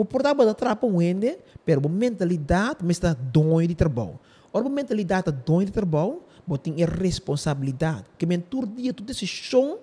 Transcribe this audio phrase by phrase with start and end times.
[0.00, 4.18] Vou portar para trapa um ende, pero a mentalidade me está dono de trabalho.
[4.50, 8.06] Ora, mentalidade é dono de trabalho, você tem a responsabilidade.
[8.16, 9.78] Que mentor dia tu decisão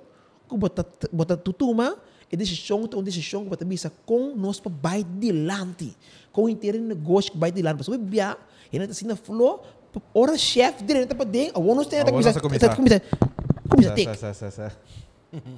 [0.50, 0.84] que você
[1.14, 1.96] bota tu toma,
[2.32, 5.96] e decisão é uma decisão que você bisa com nós para vai dilante,
[6.31, 7.78] com o interesse negócio que vai dilante.
[7.78, 8.40] Você vai biar,
[8.74, 9.62] e não está assim na flor,
[10.15, 12.76] ora chefe direto para dentro, a onus tem sa começar, começar.
[12.76, 14.72] começar, começar, sa.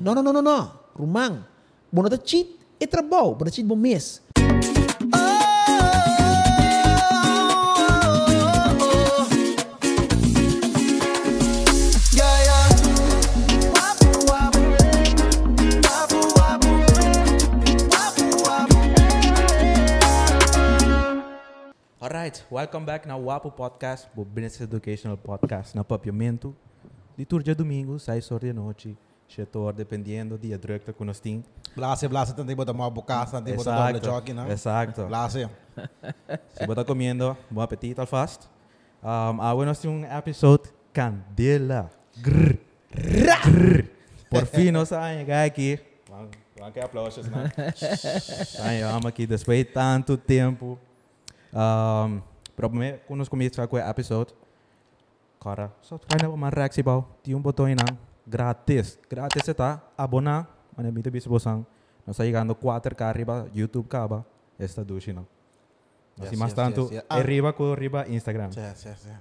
[0.01, 0.79] Não, não, não, não, não.
[0.97, 1.45] Rumang.
[1.93, 4.27] Mo na cheat e trabalho, para cheat bom mês.
[22.19, 26.53] Alright, welcome back na Wapo Podcast, o Business Educational Podcast, na papiamento.
[27.17, 31.45] De turja domingo, 6 horas da noite, setor dependendo dia drukte que nós temos.
[31.73, 34.51] Blase, blase, tanto botar uma bocaça, tanto botar doble jockey, não?
[34.51, 35.05] Exacto.
[35.05, 35.47] Blase.
[36.51, 38.49] Se você está comendo, bom apetite alfast.
[39.01, 41.89] Um, agora nós temos um episode Candela.
[42.17, 42.59] Grrr.
[42.91, 43.87] Grrr.
[44.29, 45.79] Por fim, nós vamos chegar aqui.
[46.09, 47.49] Vamos vamos que aplausos, né?
[48.91, 50.77] Vamos aqui depois de tanto tempo.
[51.53, 52.21] Um,
[52.59, 54.33] Provavelmente, quando nós começamos com o episode,
[55.39, 57.05] cara, só cai na uma reação, bom.
[57.23, 57.97] Tem um botão aí, não?
[58.27, 58.99] Grátis.
[59.09, 59.81] Grátis está.
[59.97, 60.45] Abonar.
[60.75, 61.65] Mas é muito bem, Nós estamos
[62.17, 64.25] chegando 4K arriba, YouTube acaba.
[64.59, 65.25] Esta ducha, não?
[66.19, 67.03] Yes, Assim, mas yes, tanto, yes, yes.
[67.09, 68.51] é riba com riba Instagram.
[68.51, 69.13] Sim, sim, sim.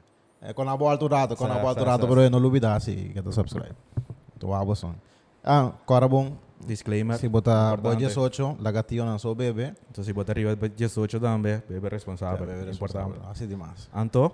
[0.43, 2.81] É com a boa altura, com a Sim, boa sim, altura, sim, pero não olvidar
[2.81, 3.77] se que tu subscribe.
[4.37, 4.95] Tu abo son.
[5.45, 7.17] Ah, agora bom, Disclaimer.
[7.19, 8.09] se botar boa importante.
[8.09, 9.75] 18, lagatio não sou bebê.
[9.91, 12.39] Então, se botar riba de 18 também, bebe responsável.
[12.47, 12.69] Bebê importante.
[12.69, 13.31] responsável.
[13.31, 13.89] Assim demais.
[13.95, 14.31] Anto,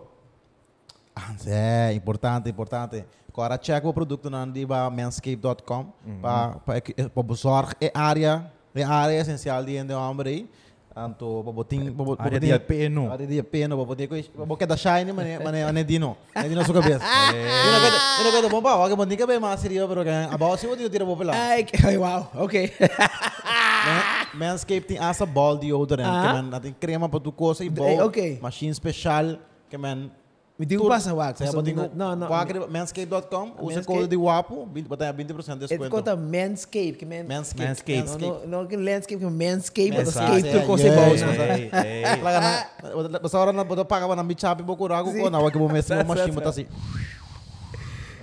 [1.17, 3.05] Ah, é, importante, importante.
[3.33, 8.51] Agora check o produto na diba manscape.com para para buscar a área,
[8.85, 10.49] a área essencial de ende homem.
[10.97, 11.77] Anto, para botar,
[12.17, 13.11] para área de peno.
[13.13, 16.49] Área de peno, para botar coisa, para botar da shine, mas mas é dino, é
[16.49, 17.01] dino sua cabeça.
[17.35, 20.59] Dino coisa, dino coisa bom para, que botar que bem mais serio, pero que abaixo
[20.59, 21.33] se você tira para lá.
[21.35, 22.73] Ai, que- ai, wow, ok.
[24.35, 26.43] Manscape tem essa ball deodorant, que Ah.
[26.43, 28.39] man, tem crema para tu coisa e Eh, bol, ok.
[28.41, 29.37] machine special,
[29.69, 30.11] que man,
[30.57, 31.37] Me digo passa, Wag.
[31.37, 32.29] Saya penting Não, não.
[32.71, 35.91] Manscape.com, usa Manscape- code de WAPO, botar 20% de É desconto.
[35.91, 37.25] conta manscape, que man...
[37.25, 37.67] Manscape.
[37.67, 38.21] Manscape.
[38.23, 41.83] Não, não, que landscape, que manscape, Manscape, escape, yeah, tu não?
[41.83, 42.23] Ei, ei.
[42.23, 45.67] Laga na, basta ora na botar paga na bichapi boku rago ko na wag mo
[45.69, 46.67] mesmo Sa- sa- machine sa- botar assim.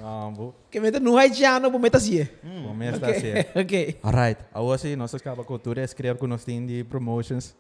[0.02, 0.56] Ambo.
[0.72, 2.26] Que meta não haitiano, vou meter assim.
[2.66, 3.50] Começa Ok, assim.
[3.60, 4.00] ok.
[4.02, 7.54] Alright, agora sim, nós acaba com tudo, escrever com nós tem de promotions.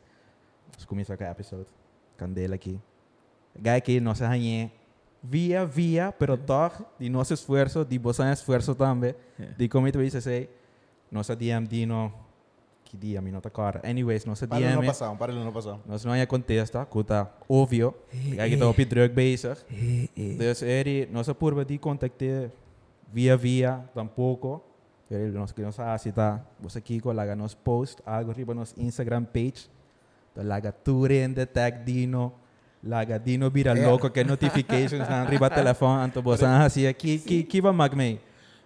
[0.76, 1.66] Nós começamos com o episode.
[2.18, 2.80] Candela aqui.
[3.60, 4.72] Gai aqui, nós arranhamos
[5.24, 9.14] via, via, pero toch, de nosso esforço, de você esforço também,
[9.58, 10.50] de como eu disse, sei,
[11.12, 12.12] nossa DM dino,
[12.84, 13.82] que dia, me nota cara.
[13.84, 15.80] Anyways, nossa Para não DM, passar, para não passar.
[15.86, 17.94] nós não ia contesta, kuta, óbvio,
[18.36, 19.58] gai que tá op drug bezig.
[20.38, 22.50] Dus eri, nossa purba de contacte
[23.14, 24.62] via via, tampouco.
[25.10, 29.70] Eri, nós que nós asita, você Kiko, laga nos post, algo riba nos Instagram page.
[30.32, 32.34] Então, laga turen de tag dino,
[32.84, 37.62] laga dino vira louco que notifications na riba telefone, anto você assim, que que que
[37.62, 38.20] vai magmei.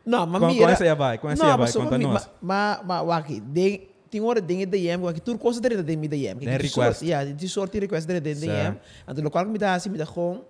[0.05, 0.65] Não, mas Com mira...
[0.65, 2.29] com essa vai, com essa vai, conta nós.
[2.41, 6.07] Mas, mas, Waki, de- tem hora da DM, Waki, tudo coisa dentro da DM.
[6.07, 7.03] Nem request.
[7.03, 8.77] Yeah, de sorte request dentro da DM.
[9.07, 10.43] Então, local que me dá assim, me dá com...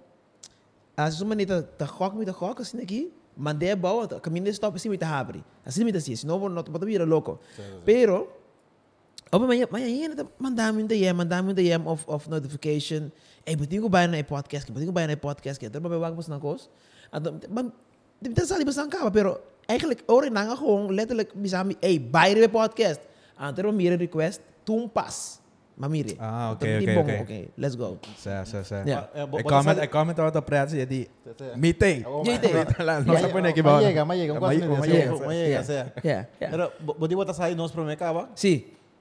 [0.97, 3.11] As uma neta, tá coca, me dá coca, assim aqui.
[3.35, 5.43] Mandei a boa, caminho de stop, assim, me dá abre.
[5.65, 7.39] Assim me dá assim, senão vou não pode vir louco.
[7.85, 8.29] Pero,
[9.31, 13.11] Opa, mas mas ainda mandar-me um DM, mandar-me um DM of, of notification.
[13.45, 14.65] Eh, beting ko ba na podcast?
[14.67, 15.61] Beting ko ba na podcast?
[15.61, 16.65] Kaya terus babawag mo sa nangkos.
[17.13, 17.69] At man,
[18.17, 19.37] di ba sa libas ng kaba pero
[19.69, 22.97] eigenlijk ori nang ako letterlijk bisa mi eh bayre podcast.
[23.37, 25.37] Antero mire request tumpas.
[25.75, 26.15] Mamiri.
[26.15, 27.13] Ah, Então, ok, di ok, bom, ok.
[27.27, 27.43] okay.
[27.59, 27.99] Let's go.
[28.15, 28.87] Sa sa sa.
[28.87, 29.11] Yeah.
[29.11, 31.05] Eh, bo- Ik bota comment sa- ik comment out op praat je die
[31.59, 32.07] meeting.
[32.23, 32.53] Meeting.
[33.03, 33.83] Não se põe aqui Mas ba.
[33.83, 35.85] llega, mas llega, um quase Mas mas llega, llega, mas llega, sea.
[35.99, 36.49] Yeah, yeah.
[36.49, 36.63] Pero
[36.95, 37.83] bodi botar sair nos pro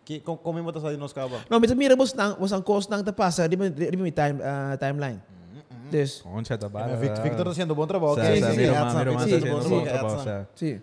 [0.05, 0.21] mercado, Si.
[0.21, 1.45] que como botar sair nos caba.
[1.49, 5.21] No, mita mira bos nang bos ang cost nang tapasa, di di time ah, timeline.
[5.91, 6.97] Dus, Onde tá bara.
[6.97, 8.17] Victor está fazendo bom trabalho.
[8.17, 8.71] Sim, sim, sim.
[8.71, 10.81] ma sim, sim, sendo sim.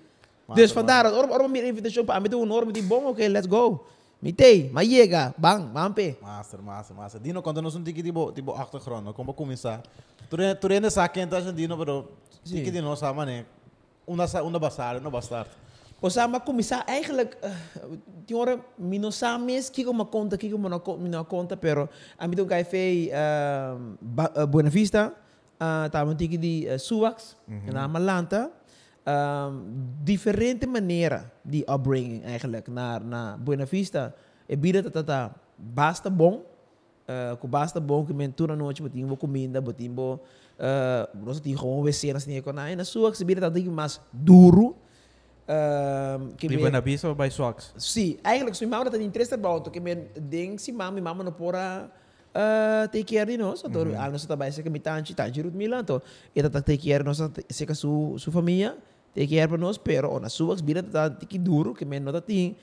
[0.55, 3.85] Dus vandaar, or or may invitation pa, amito un or di bom, okay, let's go.
[4.21, 6.17] Mitei, mayega, bang, mampe.
[6.21, 7.19] Master, master, master.
[7.19, 9.81] Dino, conta-nos um tiki tipo, tipo achtergrond, como começar.
[10.29, 12.11] Tu rende saque então Dino, pero
[12.45, 13.45] tiki de nós sabe, né?
[14.05, 15.11] Uma sa, uma bastar, uma.
[16.01, 17.53] O sama kumisa eigenlijk uh,
[18.25, 21.85] die horen minosamis kiko ma conta kiko ma no ma conta pero
[22.17, 23.77] amito kai fe uh,
[24.09, 25.13] uh, Buena Vista
[25.61, 27.37] uh, tamo tiki di uh, Suwax
[27.69, 28.49] na Malanta
[29.05, 29.61] um,
[30.01, 34.09] diferente manieren die upbringing eigenlijk naar naar Buena Vista
[34.49, 36.41] e bida tata basta bom,
[37.05, 40.17] uh, com basta bom que men toda noite botim bo comida, botim bo
[40.57, 43.61] uh, nós tem gewoon wc nas tinha com na na sua que se vira tanto
[43.71, 44.75] mais duro.
[45.47, 47.73] Uh, que Tipo men- na bisa ou by socks?
[47.77, 51.25] Sim, eigenlijk se minha mamãe tem interesse about que men ding si mama, minha mamãe
[51.25, 51.89] não pora
[52.31, 53.99] uh, take care de nós, então Uhum.
[53.99, 56.01] a nossa trabalho se que me tanti tanti rut milan, então
[56.35, 57.17] ela tá take care nós
[57.49, 58.77] se que su su família
[59.13, 62.13] take care para nós, pero na sua que vira tá que duro que men não
[62.13, 62.55] tá tem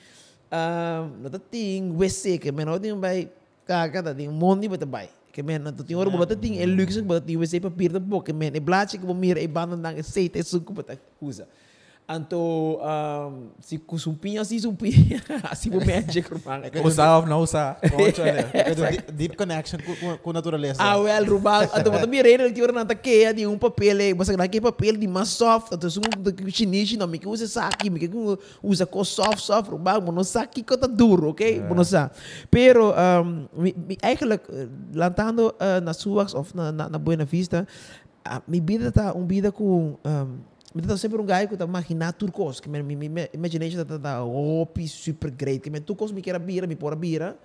[0.52, 3.28] uh, não tá tem WC que men não tem vai
[3.66, 6.64] caga tá tem um monte de vai que men não tem hora bota tem é
[6.64, 9.76] luxo bota tem WC papir da boca men é blache que vou mira e banda
[9.76, 11.46] nang aceite suco bota usa
[12.10, 14.56] Anto, um, si kusumpinha, si
[16.70, 16.78] que
[17.20, 17.76] ou não usar?
[17.90, 18.49] Concho, né?
[18.55, 20.81] É que deep- connection com- a natureza.
[20.82, 21.69] Ah, well, rumang.
[21.76, 24.62] Anto, mata mi reina, ti orang nanta kaya, di um papel, eh, basta na kaya
[24.62, 28.08] papel, di mas soft, anto, sumo, de chinese, não, me que usa saki, me que
[28.62, 31.61] usa ko soft, soft, rumang, mono saki ko tá duro, ok?
[31.69, 32.11] Mono sa.
[32.50, 37.26] Pero, um, mi, mi, eigenlijk, eh, lantando uh, na Suax of na, na, na Buena
[37.28, 37.66] Vista,
[38.25, 40.38] ah, mi vida tá um vida com um,
[40.82, 43.98] me tá sempre um gajo que tá imaginar turcos que me, me, me imagination tá
[43.98, 47.36] tá hopi super great que me turcos me quer bira me pora bira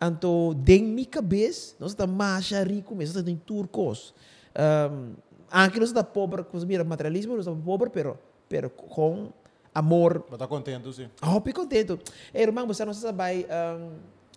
[0.00, 4.14] anto dentro mi cabeça nós tá mais rico mesmo tá em turcos
[4.58, 5.12] um,
[5.50, 8.18] aunque nós tá pobre com mira materialismo nós tá pobre pero
[8.48, 9.30] pero com
[9.74, 11.08] amor Mas tá contento, sim.
[11.20, 11.98] Hopi contento.
[12.32, 13.46] Eh, irmão, você não sabe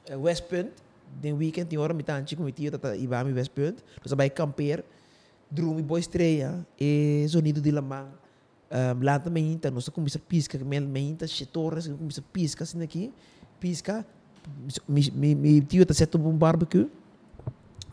[0.09, 0.71] um, West Point,
[1.21, 4.09] den weekend, tem hora me tanto com meu tio, tata iba mi West Point, nós
[4.09, 4.83] sabe camper,
[5.49, 8.09] drumi boa estreia, e sonido de lamang.
[8.69, 12.81] Um, também então, nós começa a pisca, que me meinta, chetoras, começa a pisca assim
[12.83, 13.13] aqui,
[13.59, 14.05] pisca,
[14.87, 16.89] mi, mi, mi tio tá certo um barbecue,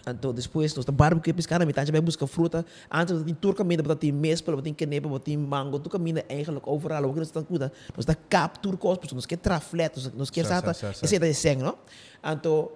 [0.06, 2.64] então, depois, nós barbecue piscar, metade vai buscar fruta.
[2.90, 5.78] Antes, tem turca mina, botar tem mespa, botar tem canepa, botar tem mango.
[5.78, 7.04] Tudo mina eigenlijk overal.
[7.04, 7.72] Ook nós estamos cuida.
[7.96, 10.72] Nós está cap turcos, porque nós quer traflet, nós quer sata.
[11.02, 11.78] Esse é sangue, não?
[12.22, 12.70] Então,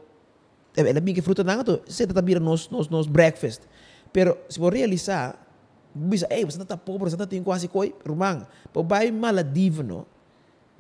[0.75, 3.63] ela bem que fruta não, então, você está vira nos nos nos breakfast.
[4.13, 5.48] Pero se você realizar,
[5.99, 8.47] bisa, ei, você está pobre, você está tem quase coi, rumang.
[8.73, 10.07] Pô, vai maladivo, não?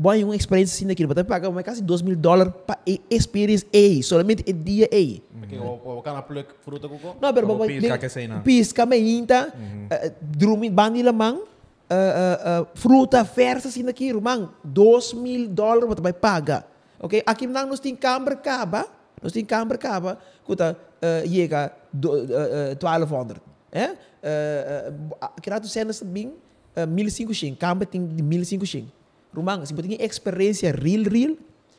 [0.00, 2.78] Boy, uma experiência assim daquilo, você paga mais quase 2 mil dólares para
[3.10, 5.20] experience A, somente o dia A.
[5.40, 7.16] Porque o o kana pluk fruta kuko.
[7.20, 8.38] No, pero babai, pisca de- que sei na.
[8.40, 15.14] Pisca, meinta, uh, drumi, bandi lamang, uh, uh, uh, fruta, versa, assim daqui, rumang, 2
[15.14, 16.70] mil dólares você vai pagar.
[17.00, 17.20] Ok?
[17.26, 18.86] Aqui nang nós tem câmara caba,
[19.20, 23.40] nós tem câmara caba, kuta, uh, chega do- uh, uh, 1200.
[23.72, 23.96] Eh?
[24.28, 26.34] Uh, uh, kira tu cenas bing,
[26.76, 28.92] uh, 1500 shing, câmara tem de 1500 shing.
[29.32, 31.36] Rumang, se tem experiência real, real,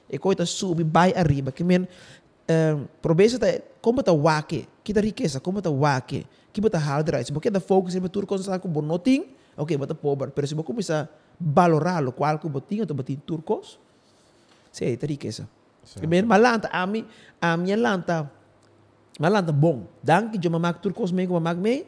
[0.09, 1.87] e coisa subir, vai arriba, que men,
[3.01, 7.49] probeer te como te wake kita riqueza como te wake que bota hard right se
[7.51, 9.25] da focus em tudo coisa com bonoting
[9.55, 11.07] ok bota pobre pero se você começar a
[11.39, 13.79] valorar o qual que botinho tu botinho turcos
[14.71, 15.47] se é riqueza
[15.99, 17.05] que men malanta a mim
[17.39, 18.29] a minha lanta
[19.19, 21.85] malanta bom dan que eu mamak turcos me como mamak me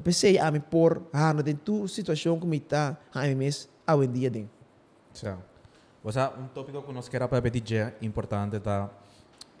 [0.00, 3.94] pensei a mim por ah não tem tu situação como está a mim mes a
[3.94, 4.48] um dia ding
[5.12, 5.42] Certo.
[6.04, 8.88] Un tópico que nos queda para pedir importante tá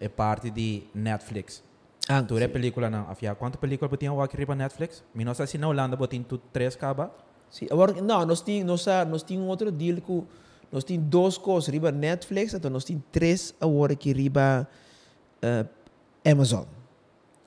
[0.00, 1.62] é parte de Netflix.
[2.08, 3.10] ah Tu é película não.
[3.10, 5.02] Afia, quanto película botinha o aqui para Netflix?
[5.14, 7.10] Mi não sei se na Holanda botin tu três caba.
[7.50, 10.24] Sim, agora, não, nós tínhamos nós, ah, nós tinha um outro deal com
[10.70, 14.68] nós tínhamos duas coisas, riba Netflix, então nós tínhamos três agora que riba
[15.42, 15.68] uh,
[16.30, 16.64] Amazon.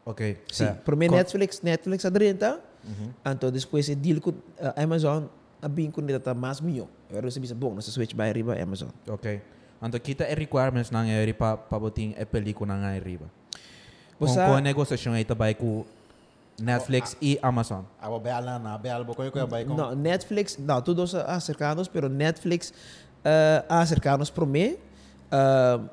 [0.06, 0.38] Ok.
[0.52, 3.14] Sim, primeiro Co- Netflix, Netflix adrenta, Uhum.
[3.26, 5.26] então depois é deal com uh, Amazon,
[5.62, 6.88] a bem com data mais milhão.
[7.10, 8.90] Agora você bisa bom, nós switch by riba Amazon.
[9.08, 9.42] Ok.
[9.82, 13.26] Então, kita é requirements nang eri pa pa botin é película nang eri ba.
[14.20, 15.84] Com Você com a negociação aí também com
[16.62, 17.82] Netflix e Amazon.
[18.00, 19.74] Abo bela na bela bo koyo koyo bai com.
[19.74, 22.70] não, Netflix, não, todos acercados, pero Netflix
[23.26, 24.78] uh, acercados por mim.
[25.34, 25.90] Uh,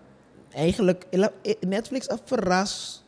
[0.52, 3.02] eigenlijk, ela, eh, Netflix a verras,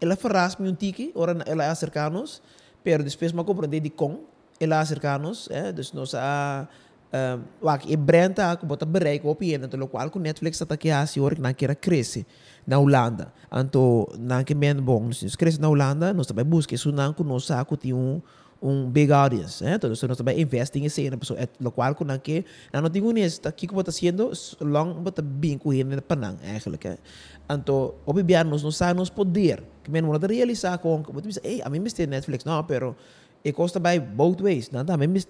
[0.00, 2.40] ela verras me um tiki, ora ela acercados,
[2.84, 4.20] pero depois me compreender de com,
[4.60, 6.68] ela acercados, eh, dus nós a
[7.14, 10.90] um, wak e brenta ko bota bereik op ien to qual com Netflix ata que
[10.90, 12.26] assim ora na era cresce
[12.66, 13.32] na Holanda.
[13.50, 17.24] Anto na que men bom nós cresce na Holanda nós também busca isso não com
[17.24, 18.20] nós saco tem um
[18.64, 19.74] um big audience eh?
[19.76, 23.02] Então nós também investing em cena pessoa é lo qual com que na não tem
[23.02, 26.98] unista que que bota sendo long bota bem com ele panang eigenlijk eh?
[27.46, 31.68] Anto obibiar nós nós nos poder que men não realizar com que bota ei a
[31.68, 32.96] mim me Netflix não pero
[33.44, 35.20] e costa by both ways não também me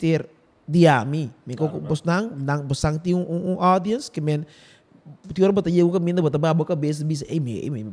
[0.69, 4.49] dia mi mi ko bos nang nang bosang ti un, un, un audience que men
[5.35, 7.85] tior bota eu ka minda bota babo ka bes bis ei mi ei mi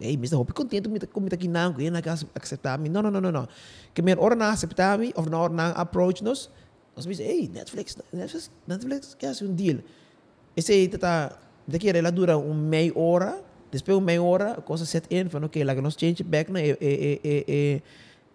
[0.00, 3.00] ei mi hope contento mi ko mi ta kinang ko na ka acceptar mi no
[3.00, 3.48] no no no no
[3.94, 6.50] que men ora na acceptar mi of na ora na approach nos
[6.96, 9.80] nos bis ei Netflix Netflix Netflix que é um deal
[10.56, 15.44] esse tata daqui ela dura um meia hora depois meia hora, coisa set in, van
[15.44, 17.82] oké, laten we change back naar e, e, e, e,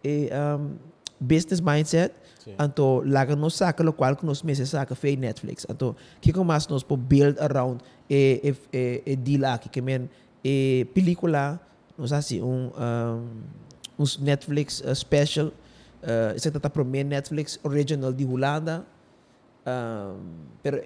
[0.04, 0.78] e, um,
[1.20, 2.14] business mindset.
[2.44, 2.56] Sim.
[2.60, 5.66] Então, laga nos saca lo qual que meses saca fei Netflix.
[5.70, 10.10] Então, que po build around e e e, e deal aqui que men
[10.44, 11.60] e película
[11.98, 13.28] nos assim um um
[14.00, 15.48] um Netflix uh, special
[16.04, 18.86] uh, isso está para mim Netflix original de Holanda.
[19.66, 20.44] Um,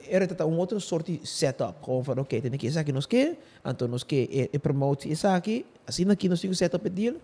[0.07, 1.83] era tata um outro sorte setup.
[1.83, 5.11] Gewoon van, oké, tem que isso aqui nos que, então nos que e, e promote
[5.11, 7.15] isso aqui, assim aqui nos temos setup deal.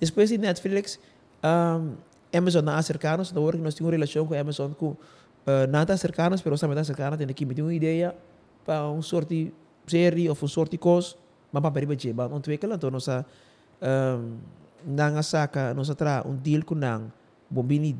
[0.00, 0.98] Depois de Netflix,
[1.44, 1.94] um,
[2.36, 4.98] Amazon na acercar-nos, na hora que nós temos uma relação com a Amazon, com, uh,
[5.70, 8.12] nada acercar-nos, pero também acercar-nos, tem que ter uma ideia
[8.64, 9.52] para um sorte
[9.86, 11.14] série ou um sorte coisa,
[11.52, 14.38] mas para de ba, ontwikkelen, então nós um,
[14.84, 17.10] nanga saca, nós tra um deal com nang,
[17.50, 17.96] bombini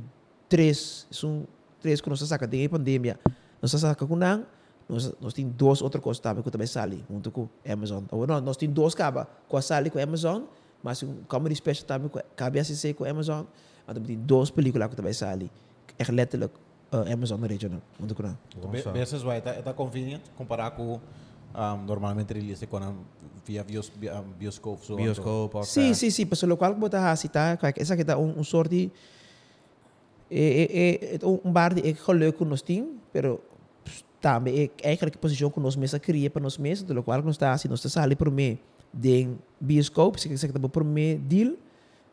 [0.48, 1.46] três, são
[1.80, 3.18] três que nós saca, tem a pandemia,
[3.60, 4.44] nós saca com nang,
[4.88, 8.04] nós, nós temos duas outras coisas também que também sali, junto com a Amazon.
[8.10, 10.42] Ou não, nós temos duas caba, com a sali com a Amazon,
[10.82, 13.44] mas um comedy special também com cabe assistir com a Amazon,
[13.88, 15.50] então tem duas películas que também sali,
[15.98, 18.36] echt letterlijk uh, Amazon original, nang.
[18.70, 21.00] Be- Vezes vai, está tá convenient comparar com
[21.54, 22.94] um, normalmente release quando
[23.44, 24.84] via bios, bi- um, bioscope.
[24.86, 25.66] So, Bioscoop of...
[25.68, 28.90] Sim, sim, sim, pessoal, qual que bota hasi tá, essa aqui tá um, um sorte
[30.30, 30.62] é,
[31.10, 33.40] é, é, um bar de é geluk com nós tem, pero
[34.20, 37.52] também é eigenlijk posição que nós mesmos cria para nós mesmos, do qual nós está
[37.52, 38.58] assim, nós está ali por mim
[38.94, 39.28] de
[39.60, 41.54] bioscope, se quiser que tá por mim deal,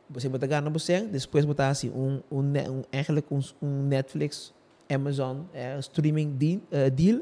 [0.09, 4.53] você bota ganha você, depois bota assim um um, um eigenlijk um, um Netflix,
[4.91, 7.21] Amazon, é, streaming deal, uh, deal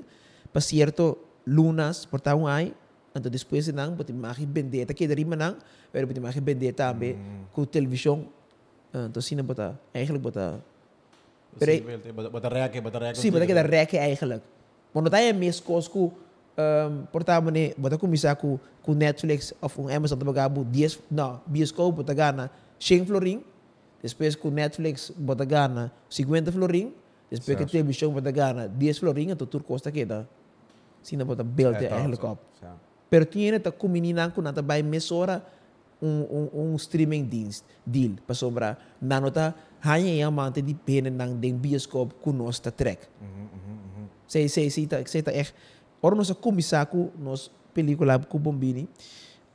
[0.51, 2.73] para certo lunas, um aí,
[3.15, 5.57] então depois não, você mais vender, tá que dari manang,
[5.91, 7.17] pero você mais vender também
[7.51, 8.27] com televisão,
[8.93, 10.61] então assim bota, eigenlijk bota
[11.59, 13.19] Pero Pero- bota reaque, bota reaque.
[13.19, 14.43] Sim, bota que da rec eigenlijk.
[14.93, 16.11] Quando tá mes com
[16.57, 21.97] um, portava né, bota começar com com Netflix ou com Amazon gabo 10, não, bioscope
[21.97, 23.43] bota gana 100 florim,
[24.01, 26.93] depois com Netflix bota gana 50 florim,
[27.29, 27.71] depois que Certo.
[27.71, 30.25] televisão bota gana 10 florim, então tudo custa que dá.
[31.03, 32.39] Sim, bota belt eh, eigenlijk toch, op.
[32.59, 32.65] zo.
[32.65, 32.75] Ja.
[33.09, 35.39] Pero tiene ta kumininan ko nata by mesora
[36.03, 41.39] um, um, um streaming dienst deal pa sobra nanota hanya yang mante di penen ng
[41.39, 43.07] ding bioscope kunos ta trek.
[44.27, 45.55] Sei sei sei ta sei ta echt
[46.03, 48.83] ora nos kumisa ku nos pelikula ku bombini.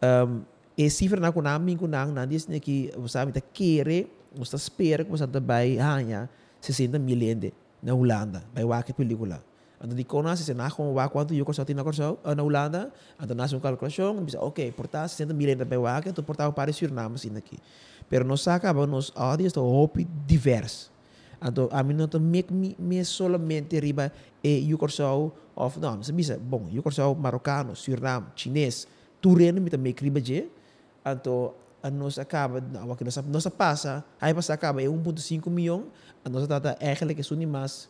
[0.00, 4.48] Um, e cifra na ku namin ku nang nandis ne ki sabe ta kere nos
[4.48, 6.24] ta spera ku sa ta by hanya
[6.64, 7.52] 60 milhões
[7.82, 9.42] na Holanda by wake pelikula.
[9.82, 12.92] Então, de kona, se na kung wa quanto eu consultei na corso uh, na Holanda,
[13.20, 17.16] então nasce uma calculação, bisa, ok, portar 60 mil na bewake, então portar para Suriname
[17.16, 17.58] assim aqui.
[18.08, 20.88] Pero nos acaba nos audience to hope divers.
[21.44, 24.12] Então, a mim não make me, me solamente riba
[24.44, 28.86] e eu corso of não, mas bisa, bom, eu corso marocano, Suriname, chinês,
[29.20, 30.48] tureno me também riba je.
[31.04, 35.50] Então, a nos acaba, não, o que nos, nos passa, aí passa acaba é 1.5
[35.50, 35.86] milhão,
[36.24, 37.88] a nossa data eigenlijk is niet mas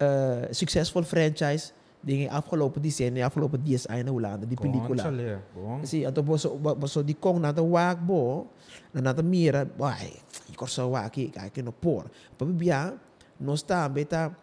[0.00, 1.72] uh, succesvol franchise
[2.04, 5.02] dingen afgelopen decennia, afgelopen 10 jaar in Holanda, die pelikula.
[5.02, 5.80] Conchale, bom.
[5.84, 8.46] Sim, então você você de kong nata wak bo,
[8.92, 10.12] na nata mira, vai,
[10.52, 12.04] ikor sa wak aqui, aqui no por.
[12.36, 12.94] Para bia,
[13.40, 14.36] nós tá beta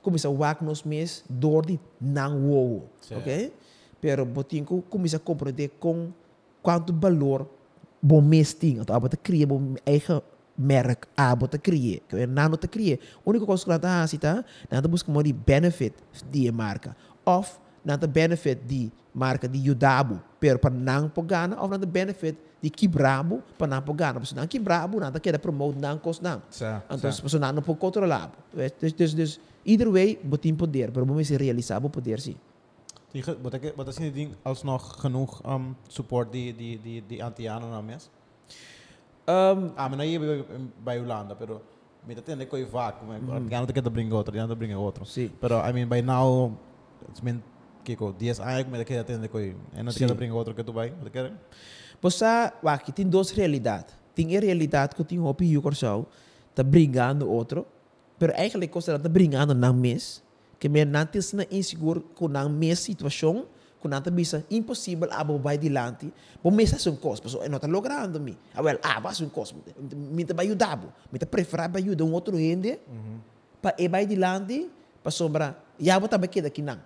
[0.00, 3.20] começa wak nos mes dor de nang wo, Certo.
[3.20, 3.52] ok?
[4.00, 6.10] Pero botinho começa a compreender com
[6.62, 7.46] quanto valor
[8.02, 10.20] bom mês tem, então abota cria bom eigen
[10.58, 12.98] merk abota cria, que é nano te cria.
[13.24, 15.94] Única coisa que nata hasita, nata busca mo di benefit
[16.30, 16.96] di marca.
[17.24, 22.70] Of nata benefit di marca di Yudabu, pero para nang pogana, of nata benefit di
[22.70, 24.20] Kibrabo para nang pogana.
[24.20, 26.42] Porque nang Kibrabo nata quer promote nang kos nang.
[26.50, 27.28] Sa, Então, sa.
[27.28, 28.30] se não pode controlar.
[28.80, 32.36] Dus, dus, dus, either way, botin poder, pero bom se realizar o poder sim.
[33.12, 37.02] Die ge- Wat ik- wat is die ding alsnog genoeg um, support die, die, die,
[37.06, 38.08] die Antianen nou mes?
[39.28, 40.44] Um, Ah, mas aí bij,
[40.84, 41.60] bij Holanda, pero
[42.06, 45.04] me dat tende koi vaak, maar gaan het que brinca outro, gaan brinca outro.
[45.04, 45.30] sim.
[45.40, 46.50] Pero I mean by now
[47.08, 47.42] it's been
[47.84, 50.06] Kiko, 10 anos me que atende koi, en dat Sim.
[50.06, 51.32] que brinca outro que tu vai, dat quer?
[52.00, 53.94] Você, aqui tem duas realidades.
[54.14, 56.06] Tem a realidade que tem o Hopi Yukorsau,
[56.50, 57.64] está brigando outro,
[58.18, 60.22] pero eigenlijk costa está brigando na mes,
[60.62, 63.46] que me nantes na inseguro com na mes situação,
[63.80, 68.20] com nanta bisa impossível abo vai dilante, bom mesa são cos, pessoal, não está logrando
[68.20, 68.38] me.
[68.54, 69.52] Ah, well, ah, vai são cos,
[69.90, 70.78] me tá vai ajudar,
[71.10, 72.78] me tá preferar vai ajudar um outro ende,
[73.60, 74.70] para e vai dilante,
[75.02, 76.78] para sobra, já vou também queda aqui não.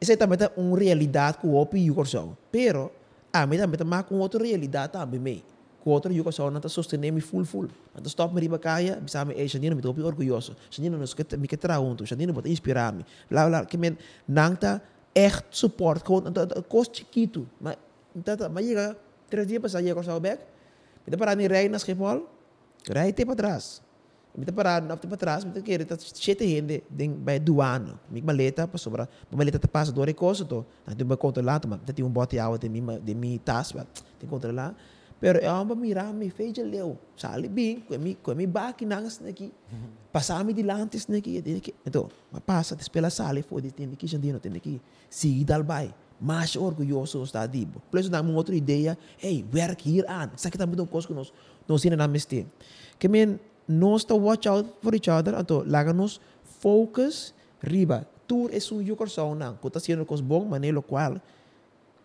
[0.00, 2.90] Essa também é uma realidade que o Hopi Yukorsau, pero
[3.30, 5.44] ah, me também tá com outra realidade também
[6.10, 7.68] Yukorsau não está sustentando me full full.
[7.94, 10.56] Então stop me riba kaya, bisa me eh Janina me tô orgulhoso.
[10.70, 13.04] Janina nos que me que traunto, Janina bota inspirar me.
[13.28, 13.98] Blá blá, que men
[14.28, 14.80] nang tá
[15.12, 17.76] echt support, gewoon dat kost chiquito, maar
[18.20, 18.96] Tata, mas chega
[19.30, 20.44] três dias para sair com o back.
[21.06, 22.28] Me parar em rei na Schiphol.
[22.92, 23.80] Rei tem para trás.
[24.36, 26.84] Me parar na para trás, me querer tá cheio de gente
[28.22, 30.64] maleta para sobra, maleta tá passa dor e coisa to.
[30.96, 33.74] Tem para controlar, mas tem um bote água de mim de mim tas,
[34.18, 34.74] que controlar.
[35.22, 36.98] Pero eu amo mirar me fez de leu.
[37.14, 39.52] Sali bem, com mi com mi baki nangas aqui.
[40.10, 41.72] Passar me dilante aqui, tem que.
[41.86, 44.80] Então, mas passa, te espela sali foi tem que jandino tem que.
[45.08, 45.94] Siga dal bai.
[46.22, 47.82] mais orgulhoso está dibo.
[47.90, 50.30] Plus na uma outra ideia, hey, werk hier aan.
[50.36, 51.32] Sa kita mo coisa que nós
[51.66, 52.46] nós ina namin este.
[52.98, 56.20] Que men nós está watch out for each other, anto laga nos
[56.62, 58.06] focus riba.
[58.26, 59.58] Tour es un yo corazón nang.
[59.58, 61.20] Kuta haciendo cos bom maneira lo qual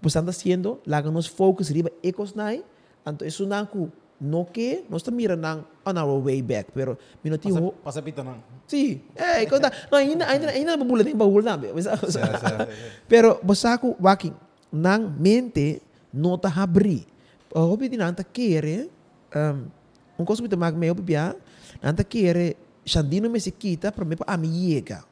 [0.02, 2.66] pues anda haciendo laga nos focus riba ecos nai.
[3.08, 3.88] Anto es un ku
[4.20, 7.72] no que nós está mirando on our way back, pero minuti ho.
[7.80, 8.44] pasa pita nang.
[8.68, 9.72] Sí, eh, conta.
[9.88, 11.56] No, ainda ainda ainda babula din bahul na.
[13.08, 14.36] Pero basta ko waking
[14.74, 15.80] nang mente
[16.12, 17.08] nota habri.
[17.56, 18.92] O hobi din anta kere
[19.32, 19.72] um
[20.20, 21.32] un coso bita mag me hobi bia
[21.80, 25.08] anta kere Xandino me se quita para me pa ami llega.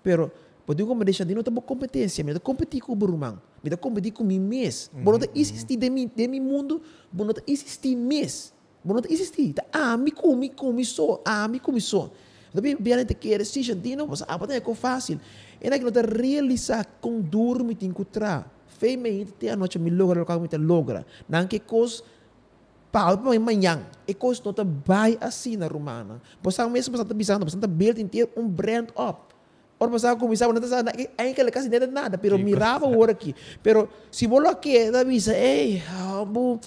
[0.00, 0.32] Pero
[0.64, 4.12] pode como de Xandino tá boa competência, me competir com o Burumang, me tá competir
[4.12, 4.90] com mim mes.
[4.94, 6.80] Bono tá existir de mim, de mim mundo,
[7.10, 8.54] bono tá existir mes.
[8.84, 12.14] Bono tá existir, tá ami com mi com mi so, ami com mi so.
[12.54, 15.18] Tapi biar nanti kira si Xandino, mas apa tá é fácil.
[15.60, 18.46] E naquilo tá realizar com dorme tem contra.
[18.78, 21.04] Fei me te a noite me logra lo que me te logra.
[21.28, 22.04] Nang que cos
[22.92, 23.84] Paulo pa manhã.
[24.08, 26.22] E coisa não tá vai assim na romana.
[26.40, 29.35] Pois ang mesmo bastante bisando, bastante build inteiro um brand up.
[29.78, 33.34] Ora pasaba começava não tá aí que ele quase nada nada, pero mirava o aqui.
[33.62, 35.82] Pero se bolo aqui da visa, ei,
[36.26, 36.58] bu,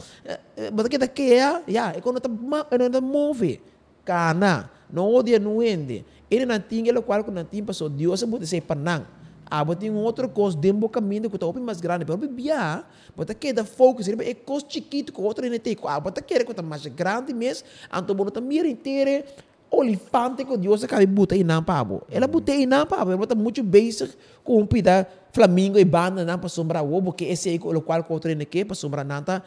[0.72, 3.60] bota que daqui é, já, e quando tá não tá move.
[4.06, 6.06] Kana, não odia não ende.
[6.30, 9.06] Ele não tinha o qual não tinha passou Deus pode ser panang.
[9.52, 12.84] Ah, mas tem outro coisa dentro do caminho que está open mais grande, pero bia,
[13.16, 16.62] bota que da focus, ele é coisa chiquito com outro NT, ah, bota que é
[16.62, 19.26] mais grande mesmo, então bota mira inteira,
[19.72, 22.02] olifante que Deus acaba buta aí não pabo.
[22.10, 26.26] Ela buta aí não pabo, ela bota muito basic com um pida Flamengo e banda
[26.26, 29.44] não para sombrar o porque esse aí o qual com outro NT para sombrar nada,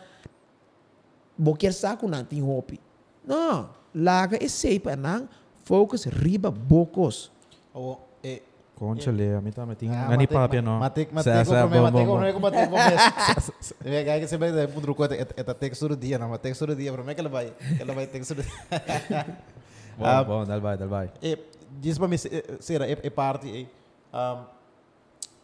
[1.37, 2.79] boquer saco não tem hope.
[3.27, 5.29] Não, laga esse aí para não,
[5.65, 7.31] focus riba bocos.
[7.75, 8.43] O eh
[8.75, 10.81] Conchale, a mí también tengo Ah, mate- papia no.
[10.81, 12.19] Mate, mate, Sa- sa- mate, bom, mate, bom, bom.
[12.19, 12.97] mate, mate, mate,
[13.85, 16.91] mate, Kaya kasi ba pudro ko eta texto do dia, na ma texto do dia,
[16.91, 18.35] pero me que ela vai, que ela vai texto
[19.97, 21.11] Bom, Ah, bom, dal vai, dal vai.
[21.23, 21.39] E
[21.81, 22.17] diz para mim
[22.61, 23.69] será é parte e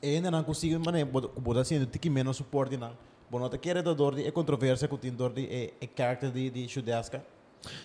[0.03, 2.93] um ainda não consigo mané, botar sendo tiki menos suporte não.
[3.31, 5.89] Bom, não te quer da dor de é controvérsia com o dor de é é
[5.97, 7.23] character de de Judesca.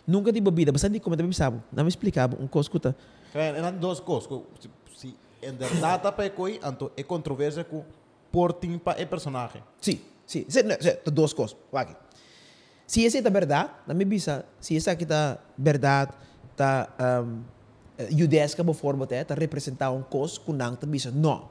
[0.08, 1.60] Nunca tive bebida, basta hindi ko sabe.
[1.72, 2.96] Não me explicava um coisa escuta.
[3.34, 7.84] Kaya eram duas coisas, co- se se em verdade para coi, anto é controvérsia com
[8.32, 9.64] porting para é personagem.
[9.82, 11.58] Sí, sí, sí, no, sí, dos cosas.
[11.74, 11.96] Aqui.
[12.86, 16.12] Si essa é a verdade, na minha bisa, si essa aqui tá verdade,
[16.56, 16.90] tá
[17.24, 17.42] um,
[18.10, 21.50] judesca por forma até, tá representar um cos não tá bisa, não.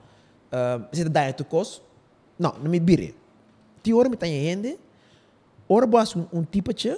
[0.52, 1.82] Um, se tá daí tu cos,
[2.38, 3.14] não, não me bire.
[3.82, 4.78] Ti ora me tá gente,
[5.68, 6.96] ora boas um, um tipo de,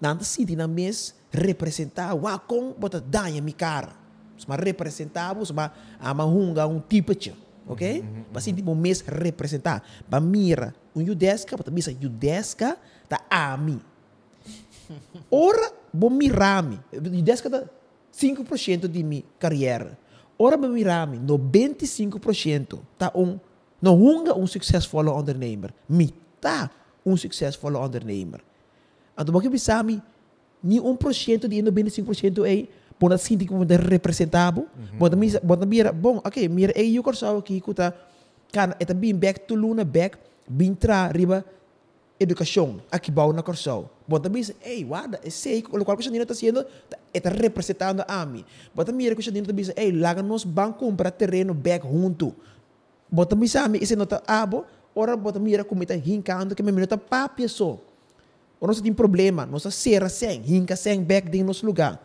[0.00, 4.00] não tá senti na mes representar, wa com bota daia mi cara.
[4.48, 7.34] Mas representar, mas a mahunga um tipo de,
[7.68, 8.02] ok?
[8.32, 9.82] Mas senti mo mes representar.
[10.08, 13.80] Ba mira, um judesca, bota bisa judesca tá a mim.
[15.30, 16.80] Ora, bom mirame.
[16.92, 17.64] Judesca tá
[18.12, 19.98] 5% de minha carreira.
[20.38, 23.38] Ora, bom mirame, 95% tá um,
[23.80, 25.72] não hunga um successful ondernemer.
[25.88, 26.70] Mi tá
[27.04, 28.40] um successful ondernemer.
[29.18, 30.02] Então, bisa mi,
[30.62, 34.66] ni 1% de 95% é bom assim que vou representável.
[34.98, 37.94] Bom, mi, bom, mira, bom, ok, mira, é eu corso aqui, kuta,
[38.52, 41.44] kan, eta bin back to luna back, bin tra, riba,
[42.20, 43.88] educação, aqui bau na corso.
[44.06, 46.66] Bom, também, ei, wada, é sei, o qual que o está sendo,
[47.14, 48.44] está representando a mim.
[48.74, 52.34] Bom, também, o que o também, ei, laga nos banco comprar terreno back junto.
[53.10, 56.70] Bom, também, sabe, esse nota abo, ora, bom, também, era como está rincando, que me
[56.70, 57.78] minuta papia só.
[58.60, 61.98] O nós tem problema, nós serra sem, hinca sem back de nosso lugar.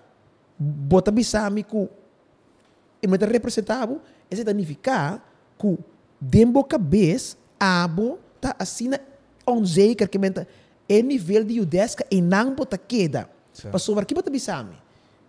[0.57, 1.89] Bota bisami ku
[3.03, 4.01] e me representável,
[4.31, 5.21] esse significa
[5.59, 5.77] que
[6.19, 8.99] dembo cabeça abo tá assina
[9.47, 10.47] onzeker que menta
[10.87, 13.29] é nível de judesca e não bota queda.
[13.71, 14.75] Passou aqui bota bisami.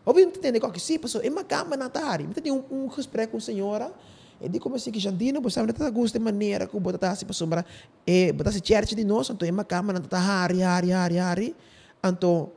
[0.05, 2.25] Obviamente tem que sim, passou é uma cama na tari.
[2.27, 3.93] Mas tem um um respeito com a senhora.
[4.41, 7.25] E di como se que jandino, você sabe, tá gosto de maneira que bota se
[7.25, 7.65] passou para
[8.07, 11.57] e bota se church de nós, então é uma cama na tá hari hari hari.
[12.05, 12.53] Então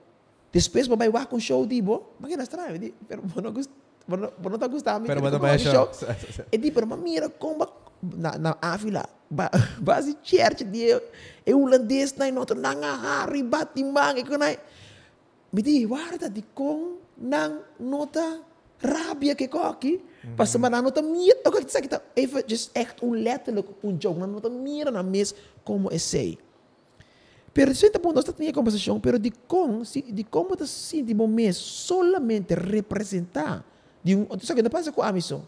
[0.52, 3.72] depois babai wa com show di bo, mas que na estranho, di, pero não gosto,
[4.08, 5.90] não tá gostando, Pero para um show.
[6.52, 7.66] E di, pero mamira, como
[8.02, 9.06] na, na Avila.
[9.30, 9.50] Ba,
[9.86, 10.98] basi church dia
[11.46, 14.58] e holandês na inoto nanga hari batimang e kunai.
[15.54, 18.42] Miti warta di kong nang nota
[18.82, 20.02] rabia ke koki.
[20.36, 21.46] Pas semana nota miet.
[21.46, 24.20] Ook ik zeg het even just echt onletterlijk een joke.
[24.20, 25.34] Na nota mira na mes
[25.64, 26.38] como essay.
[27.54, 31.56] Pero certo ponto está tinha conversação, pero de com, de como está sim de momento
[31.56, 33.66] solamente representar
[34.04, 35.48] de um, só que não passa com a missão.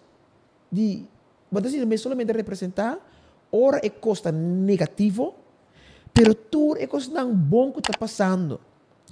[0.71, 1.05] De,
[1.59, 2.97] assim, de solamente representar,
[3.51, 5.35] ora é costa negativo,
[6.13, 8.59] pero tudo é costa não bom que está passando.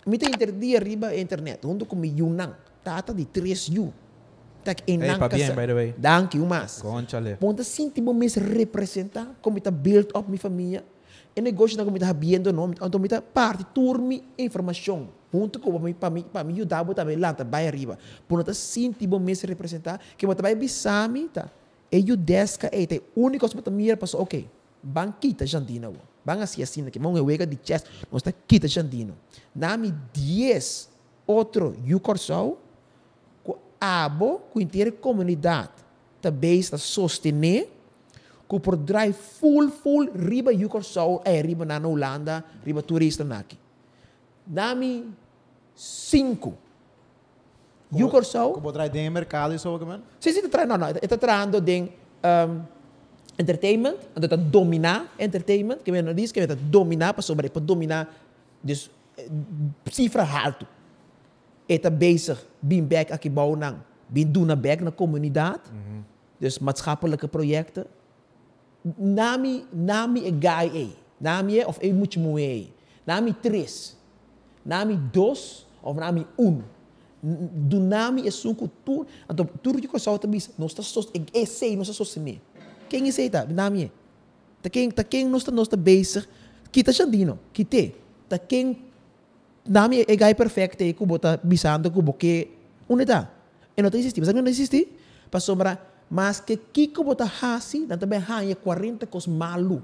[0.06, 3.92] Me tem interdia arriba a internet, onde como yunang, tata de 3U.
[4.64, 5.90] Tak Hey, enang pa bien, by the way.
[5.98, 6.82] Dank you mas.
[6.82, 7.38] Conchale.
[7.40, 10.84] Ponta sinti mo mes representa como está build up minha família.
[11.36, 15.10] E negócio na como está viendo no, então está parte turmi informação.
[15.32, 17.98] Junto com para para mim para mim ajudar botar bem lá, tá vai arriba.
[18.28, 21.50] Ponta sinti mo mes representar que vai bisami tá.
[21.92, 24.48] E eu desca e te único botar mira passou, OK.
[24.82, 25.90] Banquita Jandina.
[25.90, 25.98] wo.
[26.24, 29.18] Bang assim assim que mão wega de chest, nós está quita Jandino.
[29.56, 30.90] Nami 10
[31.26, 32.60] outro you corsou
[33.44, 35.72] ku abo ku inteira comunidade
[36.22, 37.70] também está sostener
[38.50, 43.58] que por drive full full riba Yukor Soul é riba na Holanda riba turista naki
[44.48, 45.06] nami
[47.92, 50.02] cinco Yukor Soul Como draai dingen mercado e zo, man.
[50.20, 51.90] sim sim não não está trazendo den
[52.24, 52.62] um,
[53.38, 58.08] entertainment está dominar entertainment que não diz que está dominar para sobre para dominar
[58.64, 59.28] dus eh,
[59.90, 60.68] cifra alto.
[61.68, 63.78] Está bezig bin back aqui bouw nang
[64.10, 65.62] bin doen naar back na comunidade
[66.40, 67.86] dus maatschappelijke projecten
[68.98, 72.74] nami nami e gai e nami e of e moet je moe e
[73.06, 73.96] nami tres
[74.64, 76.64] nami dos of nami un
[77.24, 81.02] N- do nami é sunco tu então tudo que eu só também não está só
[81.02, 82.42] é não está só se
[82.88, 83.46] quem é sei tá?
[83.46, 83.92] Nami é.
[84.62, 86.26] Tá quem tá quem não não está bezig
[86.72, 87.96] kita jandino kite
[88.28, 88.86] tá quem
[89.68, 92.50] nami é gai perfeito e kubo tá bisando kubo que
[92.88, 93.30] unida
[93.76, 94.88] e não tá existir mas não existe
[95.30, 95.80] para sombra
[96.10, 99.84] mas que kiko bota hasi na também hanya 40 cos malu.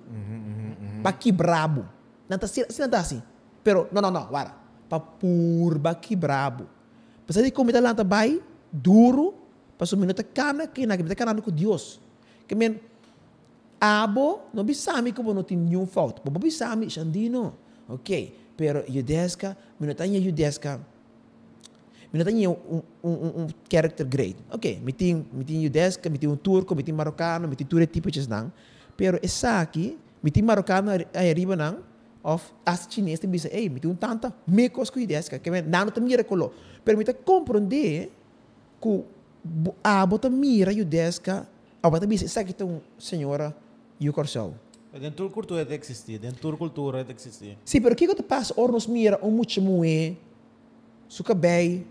[1.04, 1.86] Baki brabo.
[2.28, 3.22] Na tá assim não tá assim.
[3.64, 4.56] Pero não não não wara
[4.90, 6.66] pa pur baki brabo
[7.26, 8.38] Pasa di komita lang tabay,
[8.70, 9.34] duro,
[9.76, 11.98] paso minuto kana, kina, kita kana ko Dios.
[12.46, 12.78] Kamen,
[13.82, 16.22] abo, no bisami ko no tin new fault.
[16.22, 17.58] Bo bisami, shandino.
[17.90, 20.82] Ok, pero Yudeska, minutanya Yudeska,
[22.10, 24.38] minutanya um, um, um, um character grade.
[24.50, 28.50] Ok, miting, miting Yudeska, miting um turco, miting marocano, miting ture tipo de nang.
[28.98, 31.82] Pero essa aqui, miting marocano ay arriba nang,
[32.26, 36.02] of as chinês te bisa, ei, miting um tanta, mecos ko Yudeska, que nano tam
[36.02, 36.54] mira kolo.
[36.86, 38.12] Pero mita compreender
[38.80, 39.04] que
[39.84, 41.48] a bota mira Yudeska,
[41.82, 43.56] a bota bisa, essa aqui tem senhora
[44.00, 44.54] e o corcel.
[44.94, 47.58] Dentro da cultura deve existir, dentro da cultura deve existir.
[47.66, 48.54] Sim, pero o que que te passa?
[48.56, 50.18] Or nos mira um muito moe,
[51.10, 51.84] su cabelo,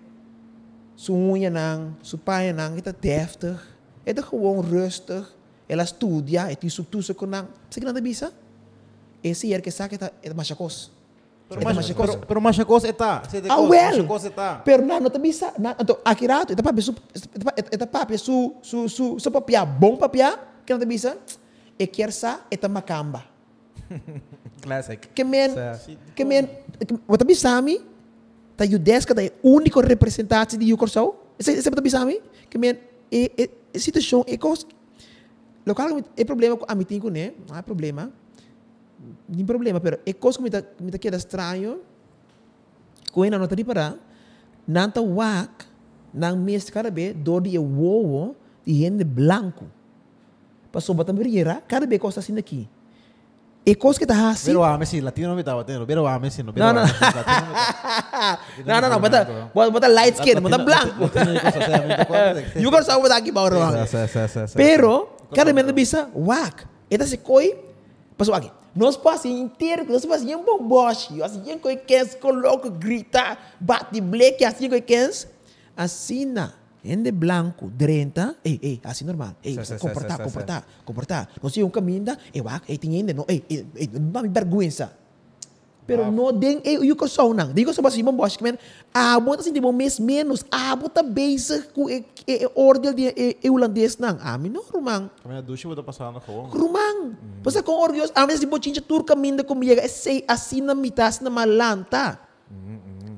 [0.97, 3.59] su unha nang, su pai nang, ita deftig,
[4.07, 5.27] ita gewoon rustig,
[5.69, 8.33] ela studia, ita subtusa ko nang, sa que nada bisa?
[9.23, 10.91] Esse yer que sabe ita ita machacos.
[11.49, 12.11] Pero Ita mas machacos.
[12.17, 13.23] pero, pero mas a coisa está.
[13.51, 13.71] Ah, well.
[13.97, 14.63] Mas a coisa está.
[14.65, 16.95] Pero na não te bisa, na então aqui rato, ita papi su
[17.71, 21.17] ita- papi su su su su papia, bom papia, que não te bisa?
[21.79, 23.25] E quer sa ita macamba.
[24.63, 24.99] Classic.
[25.15, 25.79] Que men Sa-
[26.17, 26.49] que men
[27.07, 27.77] wat tabi sami
[28.57, 31.15] ta judeska ta único representatie di Yukorsau.
[31.39, 32.79] Esse esse tabi sami que men
[33.13, 33.31] e
[33.75, 34.65] e situação e cos
[35.67, 38.11] local é problema com amitin com né, não há problema.
[39.29, 41.81] Nem problema, pero e cos que me tá me tá queda estranho.
[43.13, 43.95] Com ena nota di para
[44.67, 45.67] nanta wak
[46.13, 49.67] nang mes carabe do di wowo di gente blanco.
[50.73, 52.69] Passou batam riera, cada vez costa assim aqui.
[53.67, 54.51] E cos que tá assim.
[54.53, 55.87] Pero a Messi, latino no me estaba tendo.
[55.87, 56.53] Pero a Messi no.
[56.57, 56.83] No, no.
[58.67, 59.01] não, não, não.
[59.01, 60.59] Bota, bota, bota light skin, bota.
[62.61, 63.33] You can saw bota aqui
[63.89, 66.67] sa- sa- Pero, cada vez bisa, wak.
[66.91, 67.57] Eta se koi,
[68.19, 68.51] passou aqui.
[68.75, 71.23] Nós passamos inteiro, nós passamos bom boche.
[71.23, 75.29] Assim, em coi quens, coloca, grita, bate bleque, assim, coi quens.
[75.77, 76.53] Assim, na.
[76.87, 79.35] Ende blanco, 30, ei, ei, assim normal.
[79.43, 81.29] Ei, sa- comportar, comportar, comportar.
[81.43, 84.93] Não sei um caminho, ei, ei, tinha ainda, não, ei, ei, ei, não me vergüenza.
[85.87, 87.53] Pero no den e o que sou não.
[87.53, 88.59] Digo só assim, bom bosch, que men
[88.93, 93.13] a bota assim de bom mês menos, a bota basic com e, e, ordem de
[93.17, 94.19] e, e holandês não.
[94.21, 95.11] A mim não rumang.
[95.23, 96.49] Kami na douche, vou passando gewoon.
[96.49, 97.17] Rumang.
[97.43, 101.09] Basta com orgulhos, a vezes de botinha turca minda comigo, é sei assim na mitad,
[101.09, 102.19] assim na malanta.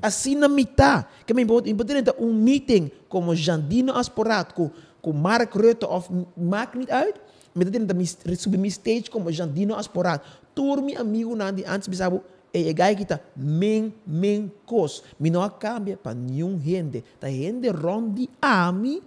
[0.01, 1.05] Assim na mitad.
[1.25, 6.89] Que me importante um meeting como Jandino Asporat com com Mark Rutte of maakt niet
[6.89, 7.15] uit.
[7.53, 10.21] Me tá tendo mi subir mi stage como Jandino Asporat.
[10.53, 15.03] Tur mi amigo nandi antes bisabo gai kita men men cos.
[15.19, 17.03] Mi não cambia para nenhum gente.
[17.19, 19.01] Ta gente rondi ami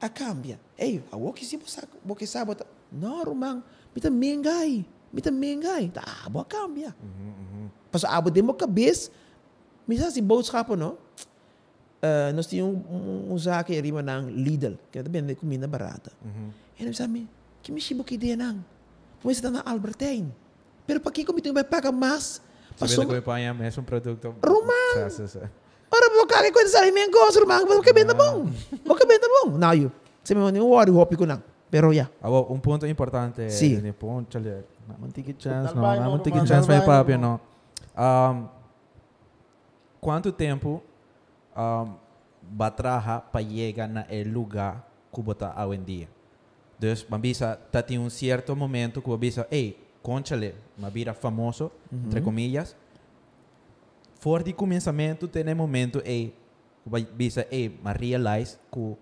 [0.00, 0.58] a cambia.
[0.78, 2.66] Ei, a que se você você sabe tá.
[2.92, 3.62] Não, rumang.
[3.94, 4.84] Mi tá men gai.
[5.12, 5.88] Mi tá men gai.
[5.88, 6.94] Tá, boa cambia.
[7.90, 9.10] Pas abo demo cabeça.
[9.86, 10.98] Mi sa si boodschappen no.
[11.96, 15.66] Uh, nós tínhamos um, um, um zaak em Rima ng Lidl, que também é comida
[15.66, 16.12] barata.
[16.78, 17.26] E ele sabe,
[17.62, 18.62] que me chibo que ideia nang?
[19.24, 20.30] Pwede sa na Albertine.
[20.86, 22.38] Pero pag kiko mitong may paga mas,
[22.76, 24.36] Sabihin pasok, ko pa niya, mesmo produkto.
[24.44, 25.08] Roman!
[25.08, 25.42] Sa, sa, sa.
[25.86, 28.52] Ora mo kaki ko sa alimeng ko, sir mang, mo kabenta bong.
[28.84, 29.56] Mo kabenta bong.
[29.56, 29.88] Nayo.
[30.20, 31.40] Sabi mo, yung worry, hopi ko nang.
[31.72, 32.10] Pero yeah.
[32.20, 33.48] Abo, un punto importante.
[33.50, 33.80] Sì.
[33.80, 34.66] Ne ponchale.
[34.86, 35.82] Naman tiki chance, no?
[35.82, 37.22] Dalbay, no, Naman tiki Roman, chance, may dalbay, papio, no.
[37.22, 37.34] no?
[37.96, 38.36] Um,
[39.98, 40.84] quanto tempo
[41.56, 41.96] um,
[42.44, 46.08] batraha pa llega na el lugar que bota hoje em dia?
[46.78, 52.76] Dus, mabisa, tá tem um certo momento que mabisa, ei, conchale, mabira famoso, entre comillas.
[54.20, 56.32] For de começamento, tem momento, ei,
[56.86, 58.96] mabisa, ei, ma realize que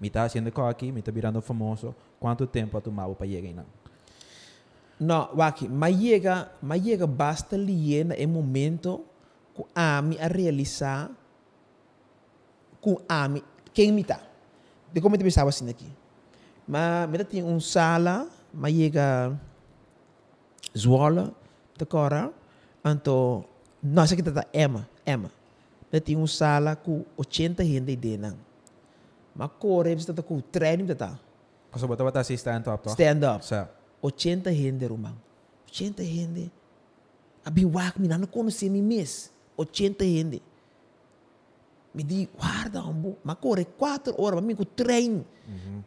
[0.00, 3.54] me tá haciendo coisa aqui, me tá virando famoso, quanto tempo a tomar para chegar
[3.54, 3.64] não?
[4.98, 9.04] No, waki, mas chega, mas chega basta liye na e momento
[9.54, 11.10] ku ami a realizar
[12.80, 13.42] ku ami
[13.72, 14.18] quem me tá.
[14.92, 15.86] De como eu pensava assim aqui.
[16.66, 19.38] Mas me tinha um sala, mas chega
[20.76, 21.32] Zwolle,
[21.78, 22.32] de Cora,
[22.84, 23.44] anto
[23.82, 25.30] nossa que tá Emma, Emma.
[25.92, 28.22] Me tinha um sala com 80 gente dentro.
[28.22, 28.36] nang.
[29.34, 31.18] Mas Cora, você tá com treino tá.
[31.70, 32.90] Kasi bata bata si stand up, to?
[32.90, 33.44] Stand up.
[33.44, 33.68] Sa,
[34.00, 35.14] 80 gente, Romão.
[35.66, 36.52] 80 gente.
[37.44, 39.30] A biwak me não conhecia me mês.
[39.56, 40.42] 80 gente.
[41.92, 43.18] Me di, guarda, ambo.
[43.22, 45.24] Mas corre 4 horas, mas me com trem.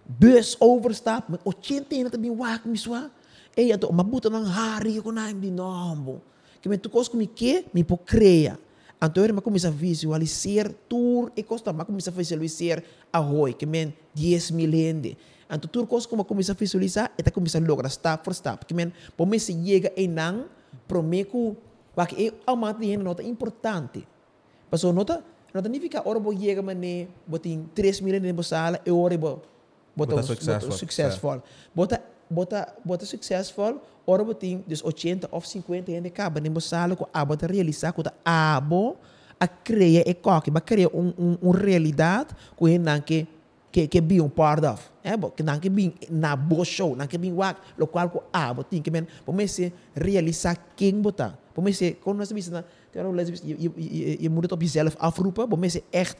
[0.05, 1.25] Bus overstap.
[1.29, 3.11] Mas 80 gente também wak me sua.
[3.57, 6.21] Eh, ato, mabuta ng hari ko na, hindi no, ambo.
[6.61, 8.53] Que me tukos ko me que, me po creia.
[9.01, 13.65] Anto eu começa a visualizar tour e costa, mas começa a visualizar a roi, que
[13.65, 15.17] men 10 mil gente.
[15.49, 18.65] Anto tour costa como começa a visualizar, e tá começa a lograr step for step.
[18.65, 20.45] Que men, por me se chega em nang,
[20.87, 21.55] promeco,
[21.95, 24.05] wak e aumenta de nota importante.
[24.69, 28.81] Paso nota, nota nem fica ora bo chega mané, botin 3 mil gente na sala,
[28.85, 29.41] e ora bo
[30.23, 30.71] successful.
[30.71, 31.43] successful.
[31.73, 37.07] Bota bota bota successful, ora botin dus 80 of 50 gente acaba na sala com
[37.13, 38.97] a bota realizar com a abo
[39.39, 42.65] a criar e coque, ba criar um um, um realidade com
[43.05, 43.27] que
[43.71, 44.81] que que be um part of.
[45.03, 48.09] É bo que não que be na bo show, não que be wak, lo qual
[48.09, 49.07] com a botin que men,
[49.47, 51.37] se realizar quem botar.
[51.53, 54.43] Por me se quando nós vimos na tem uma lesbisch, je, je, je, je moet
[54.43, 56.17] het op jezelf afroepen, por me se echt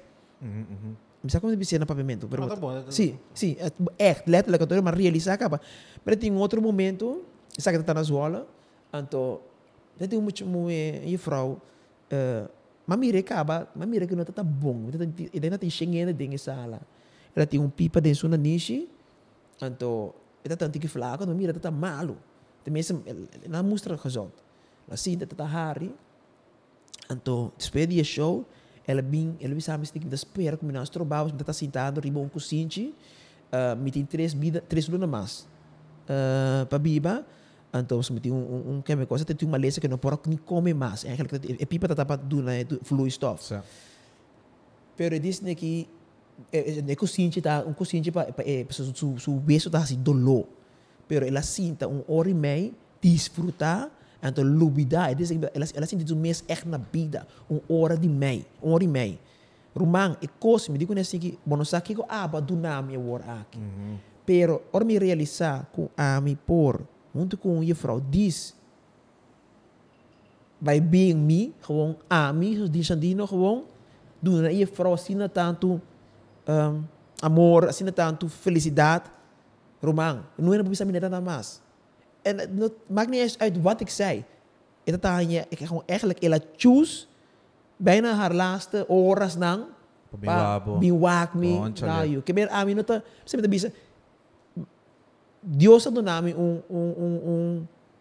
[1.24, 2.92] Bisa como dizer na pavimento, pero Ah.
[2.92, 5.60] Sim, sim, é, é, letterlijk, eu mas realizar acaba.
[6.06, 7.26] Mas tem outro momento,
[7.58, 8.48] sabe que está na escola,
[8.94, 9.42] então,
[9.98, 11.60] tem muito muito e frau,
[12.14, 12.50] uh,
[12.86, 14.90] mamire acaba, mamire que não está bom,
[15.34, 16.82] e daí não tem xenguena dentro da sala.
[17.36, 18.88] Ela tem um pipa dentro da niche,
[19.62, 20.14] então,
[20.46, 22.18] ela está tanto que flaco, não mira, está malo.
[22.64, 22.84] Também
[23.44, 24.32] ela mostra gezond.
[24.90, 25.94] Assim, está hari,
[27.10, 28.46] então, depois do show,
[28.88, 32.93] ela bem, ela bem sabe que da espera como nós trabalhamos, está sentado um cocinho,
[33.52, 35.47] uh, me tem três vida, três lunas mais.
[36.08, 37.26] Uh, para biba,
[37.73, 39.97] então se me tem um um, um que me coisa, tem uma lesa que não
[39.97, 41.04] pode nem comer mais.
[41.04, 43.43] Eigenlijk é pipa tá para do na flui stuff.
[43.43, 43.63] sa.
[44.95, 45.88] Pero diz né que
[46.52, 50.47] é é cocinho tá um cocinho para é su su su beso tá assim dolor.
[51.08, 52.71] Pero ela sinta um hora e meia
[53.02, 53.91] desfrutar
[54.22, 58.46] então lubida, diz ela ela sente um mês echt na vida, um hora de meia,
[58.62, 59.20] um hora e meia.
[59.76, 63.60] Rumang, e coisa me digo nesse que bonosa que aba do nome é war aqui.
[64.26, 66.82] Pero ora me realizar com a me por,
[67.14, 68.58] junto com o frau diz
[70.60, 73.64] by being me, gewoon a me, die Sandino gewoon,
[74.20, 75.82] doen na je vrouw assim na tanto
[76.48, 76.84] um,
[77.22, 79.10] amor, assim na tanto felicidade,
[79.82, 80.24] romang.
[80.38, 81.62] Não na bisa minha nada mais.
[82.28, 84.24] En het het maakt niet eens uit wat ik zei.
[84.84, 87.08] Het aan je, ik gewoon eigenlijk, ela choose
[87.78, 89.63] bijna haar laatste oras nang
[90.10, 90.78] Pabiwabo.
[90.78, 91.92] biwak me Conchale.
[91.92, 92.20] rayo.
[92.24, 93.70] Que mer amin nota, sabi na bisa
[95.44, 97.44] Dios ano namin un un un un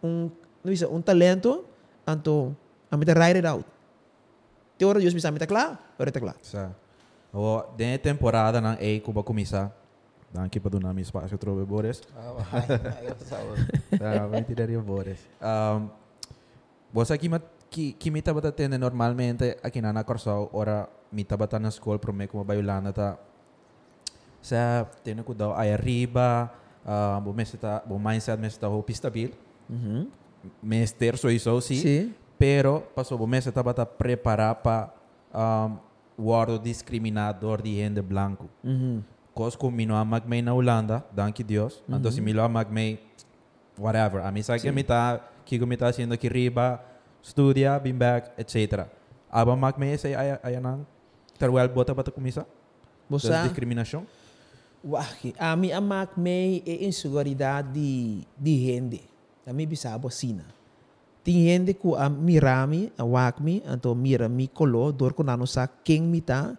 [0.01, 0.13] un
[0.63, 1.63] no bisa un talento
[2.03, 2.55] anto
[2.89, 3.65] amin ta ride it out.
[4.77, 6.35] Te ora Dios bisa amin ta klar, ora ta klar.
[6.41, 6.71] Sa.
[7.35, 9.69] O, den temporada ng A, kuba kumisa.
[10.31, 12.03] Danke pa doon namin spasyo trobe Boris.
[13.27, 13.39] Sa,
[14.27, 15.23] 20 dari Boris.
[15.39, 15.89] Um,
[16.91, 21.67] Bosa aqui mat ki kimita bata tende normalmente aqui na Corso ora mita bata na
[21.67, 23.19] school pro me como bayulana ta
[24.39, 26.47] sa tene ko daw ay arriba
[26.87, 29.35] Uh, o mês está, o mindset mês está hope stabil.
[30.63, 31.75] Mês ter sowieso sim.
[31.75, 32.15] Sim.
[32.39, 34.93] Pero passou o mês estava a preparar para
[35.35, 35.77] um,
[36.15, 38.47] o ordem discriminador de gente branco.
[38.63, 39.03] Uhum.
[39.37, 41.77] Cos como mino a magmei na Holanda, danke Deus.
[41.85, 42.97] Então se milo a magmei
[43.77, 44.25] whatever.
[44.25, 46.81] A mim sabe que me tá que me tá haciendo aqui riba,
[47.21, 48.89] estudia, been back, etc.
[49.29, 50.81] Aba magmei say ay ayanan
[51.37, 52.49] terwel bota bata kumisa.
[53.05, 54.09] Da discriminação.
[54.83, 59.01] Waki, a mi amak may e inseguridade de, de gente.
[59.45, 60.45] A mi bisabo sina.
[61.23, 65.67] Tem gente que a mirami, a wakmi, anto mira mi colo, dor ko nano sa
[65.67, 66.57] king mita,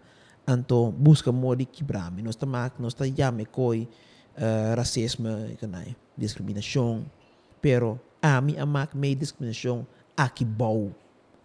[0.49, 2.25] anto busca modi kibrami.
[2.25, 3.85] Nós tamak, nós ta yame koi
[4.33, 7.05] uh, racisme, kanay, discriminação.
[7.61, 9.85] Pero a mi amak may discriminação
[10.17, 10.89] aqui bau.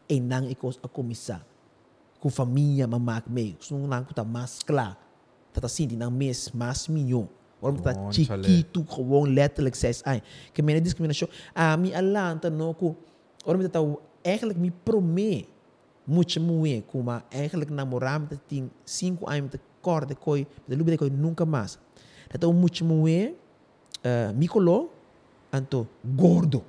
[0.08, 1.44] E nang ikos a komisa.
[2.16, 3.52] Ku família mamak may.
[3.60, 4.96] Kung nang kuta mas klar.
[5.52, 7.28] Tata sinti ng mes mas minyo.
[7.60, 10.24] Waarom dat Oh, chiquito gewoon letterlijk zes ay.
[10.52, 11.28] Que mena discriminação.
[11.52, 12.96] A mi alanta no ku.
[13.44, 13.76] Waarom dat
[14.24, 15.53] eigenlijk mi prome
[16.04, 21.10] muito moe kuma eigenlijk namorar met ting cinco anos met corda koi met lube koi
[21.10, 21.78] nunca mais.
[22.28, 23.34] É muito moe
[24.04, 24.48] uh, mi
[25.50, 25.86] anto
[26.16, 26.64] gordo.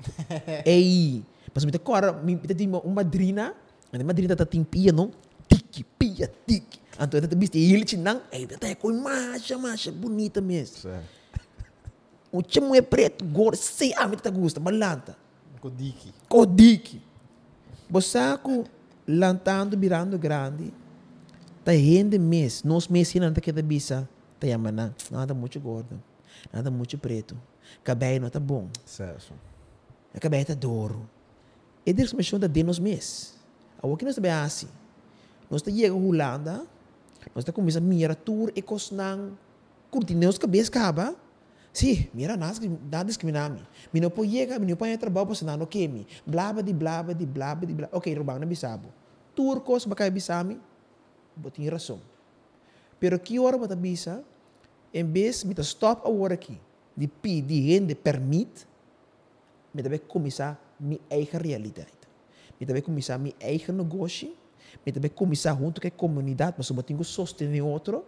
[0.64, 3.54] Ei, pas met corda mi met uma madrina,
[3.90, 5.10] en madrina dat ting pia no
[5.46, 6.80] tiki pia tiki.
[6.98, 10.90] Anto dat bist ele nang, ei dat é koi macha macha bonita mesmo.
[12.32, 15.16] O chamo é preto, gordo, sei a mim tá gosta, balanta.
[15.60, 16.14] Kodiki.
[16.28, 17.02] Kodiki.
[17.90, 18.64] Bosaco
[19.06, 20.72] lantando, virando grande.
[21.64, 22.62] Tá rende mês.
[22.62, 24.08] Nos mês não tá que da bisa.
[24.38, 24.94] Tá yamana.
[25.10, 26.00] Nada muito gordo.
[26.52, 27.36] Nada muito preto.
[27.82, 28.68] Cabelo não tá bom.
[28.86, 29.34] Certo.
[30.14, 31.08] A cabelo tá duro.
[31.84, 33.34] E Deus me chama de nos mês.
[33.82, 34.68] A o que nós também assim.
[35.50, 36.62] Nós tá chega Holanda.
[37.34, 39.32] Nós tá começa a mirar tour e cosnang.
[39.90, 41.14] Curtineus cabeça caba.
[41.72, 42.60] Sim, mira, nada.
[43.92, 46.06] Me não pode chegar, me não pode trabalhar para senão não queime.
[46.26, 47.96] Blaba de blaba de blaba de blaba.
[47.96, 48.88] Ok, roubando na bisabo.
[49.34, 50.60] Turcos, bacai bisami,
[51.36, 52.00] botin razão.
[52.98, 54.22] Pero que hora bata bisa,
[54.92, 56.60] em vez de stop a hora aqui,
[56.96, 58.66] de pedir gente permite,
[59.72, 61.92] me deve começar minha eigen realidade.
[62.58, 64.34] Me deve começar minha eigen negócio,
[64.84, 68.04] me deve começar junto com a comunidade, mas eu tenho que sostener outro,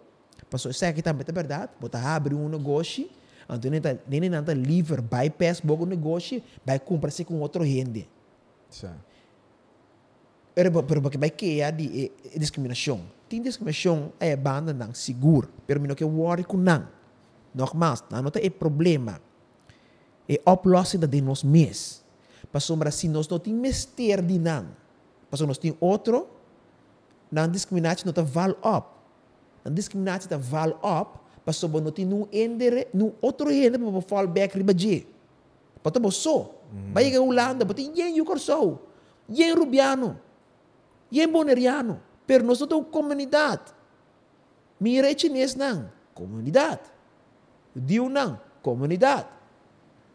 [0.51, 3.09] para eu sei que também é verdade, botar abrir um negócio,
[3.51, 8.09] então nem nem nada livre, bypass o negócio, vai comprar-se com outro gente.
[8.71, 9.13] Certo.
[10.55, 13.01] Pero, porque vai que é de eh, discriminação.
[13.29, 16.87] Tem discriminação é banda não seguro, pero mino que worry com não.
[17.55, 19.21] Nogmaals, não tem problema.
[20.29, 22.03] É oplossing da de nós mes.
[22.51, 24.69] Passou mas se nós não tem mester de não.
[25.31, 26.29] Passou nós tem outro,
[27.31, 28.89] não discriminação não tá val up.
[29.65, 31.19] Não discriminação tá val up,
[31.83, 35.07] não tem num endere, num outro ende para fall back riba je.
[35.83, 36.63] Pato bo so.
[36.93, 38.79] Vai que Holanda, but yen you corso.
[39.29, 40.17] Yen Rubiano.
[41.11, 42.01] Yen Boneriano.
[42.27, 43.75] Pero nós temos comunidade.
[44.81, 46.81] Mira é chinês não, comunidade.
[47.75, 49.29] Dio não, comunidade.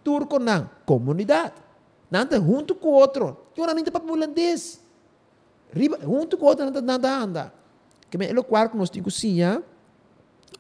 [0.04, 1.54] Turco não, comunidade.
[2.10, 3.38] Nada junto com o outro.
[3.56, 4.82] Eu não nem para holandês.
[5.72, 7.54] Riba, junto com o outro nada nada anda.
[8.10, 9.42] Que me elo quarto nós temos sim,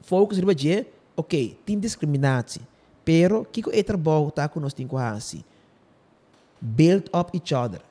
[0.01, 2.63] focus riba je, ok, tem discriminação.
[3.03, 5.43] Pero, que é trabalho tá com nós temos assim?
[6.59, 7.81] Build up each other.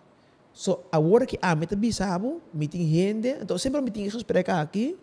[0.52, 4.96] So, agora que a meta bisabo, meeting gente, então sempre meeting isso espera aqui,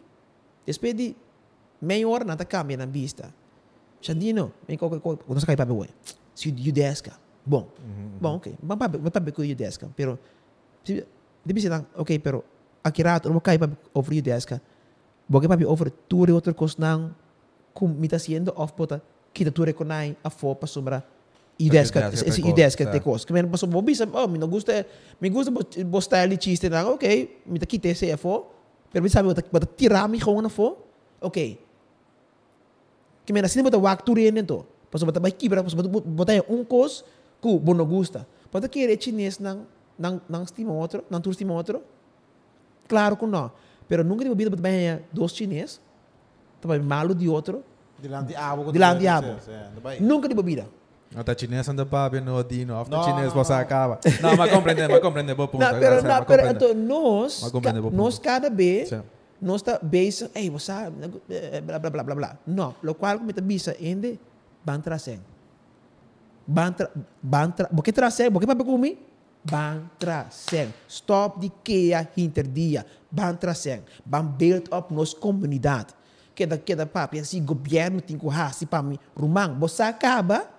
[0.65, 1.15] depois de
[1.81, 3.33] meia hora nada cambia na vista.
[4.01, 5.89] Xandino, vem qualquer coisa, quando você cai para ver,
[6.35, 7.13] se o desca,
[7.45, 7.67] bom,
[8.19, 10.19] bom, ok, vamos para vamos para o desca, pero,
[10.83, 11.05] se,
[11.45, 12.43] de bisa ok, pero,
[12.83, 14.61] aqui rato, não cai para over o desca,
[15.31, 17.15] Papi over tu re outra coisa não
[17.73, 19.01] como me está sendo off bota
[19.33, 21.03] kita tu reconai a fo para sombra.
[21.59, 24.37] Ideias que que esse ideias que te coisa que me passou bobi sabe oh me
[24.37, 24.85] não gusta
[25.21, 25.51] me gusta
[25.85, 28.49] bo style chiste não ok me tá quite esse a fo
[28.91, 30.77] pero sabe bota bota tirar me gewoon a fo
[31.21, 31.59] ok
[33.25, 34.13] que me assim bota wak tu.
[34.13, 37.03] Re nento passou bota vai quebra passou bota bota um coisa
[37.39, 39.67] que bom não gusta bota querer chinês não
[39.97, 41.83] não não estima outro não tu estima outro
[42.87, 43.51] claro que não
[43.93, 45.77] pero nunca tive vida bem dois chineses
[46.59, 47.61] também malo de outro
[48.01, 48.71] Dilang di abo.
[48.73, 49.37] Dilang di abo.
[49.77, 49.95] Diba?
[50.01, 50.65] nunca tive vida
[51.15, 53.99] Até chinês anda para no dino, No, chinês você acaba.
[54.19, 55.61] Não, mas compreende, mas compreende, bom ponto.
[55.61, 56.57] não pero não mas pero compreende.
[56.57, 57.29] então nós
[57.93, 58.89] nós cada vez
[59.39, 60.95] nós está base ei você sabe
[61.29, 64.17] eh, blá blá blá blá blá não lo qual como está bisa ende
[64.65, 65.21] ban traseng
[66.49, 66.89] ban tra
[67.21, 68.97] ban tra porque traseng porque papai comi
[69.43, 75.93] ban traseng stop de que a interdia ban traseng ban build up nos comunidade
[76.35, 78.97] Queda, queda papi, assim, governo tem que hasi para mim.
[79.15, 80.49] Rumang, você acaba,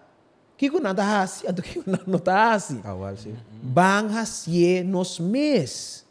[0.57, 2.81] que que nada hasi, ato que não tá hasi.
[2.85, 3.37] Awal sim.
[3.61, 6.07] Bang hasi nos mes.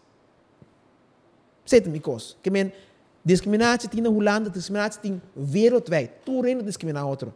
[1.67, 2.37] Zet me kos.
[2.43, 2.73] Que men,
[3.23, 6.09] discriminatie tem na Holanda, discriminatie tem wereldwijd.
[6.25, 7.33] Toereen discriminar outro.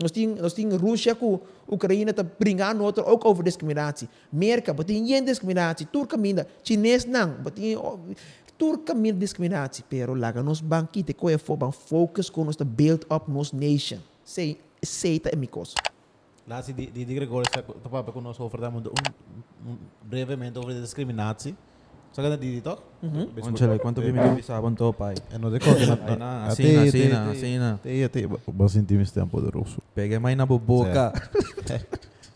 [0.00, 4.08] Nós tem, nós tem Rússia com Oekraïne te brincar outro, ook over discriminatie.
[4.32, 5.86] Merka, but tem geen discriminatie.
[5.86, 7.76] Turca minda, Chinees nang, but tem
[8.58, 9.84] Turca minda discriminatie.
[9.88, 14.00] Pero laga nos banki te koe for ban focus com build up nos nation.
[14.24, 15.74] Sei, seita e mikos.
[16.46, 18.60] Laat die, die, die Gregorius te papen con ons over
[20.08, 21.54] brevemente over de discriminatie.
[22.16, 22.80] Zo gaat die toch?
[23.40, 25.14] Onchale, quanto vi mi sabon to pai.
[25.28, 25.98] En no de coque.
[26.06, 27.78] Ay na, asina, asina, asina.
[27.82, 29.76] Te, te, ba sentimos tempo poderoso.
[29.92, 31.12] Pegue mais na boboca.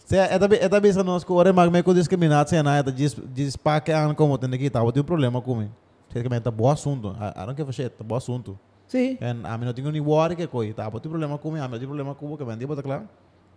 [0.05, 3.17] Se é também é também se nós corre mas me com discriminação na é diz
[3.33, 5.73] diz para que an como tem que tá, tem um problema comigo.
[6.13, 7.17] Tem que tá bom assunto.
[7.17, 8.59] I don't give a shit, tá bom assunto.
[8.87, 9.17] Sim.
[9.19, 11.79] En a mí no tengo ni worry que coi, tá, tem problema comigo, a mí
[11.79, 13.09] tem problema com que me bota claro.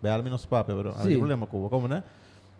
[0.01, 1.17] Ve al menos pape, pero a mí Sí.
[1.17, 2.01] problema com como né?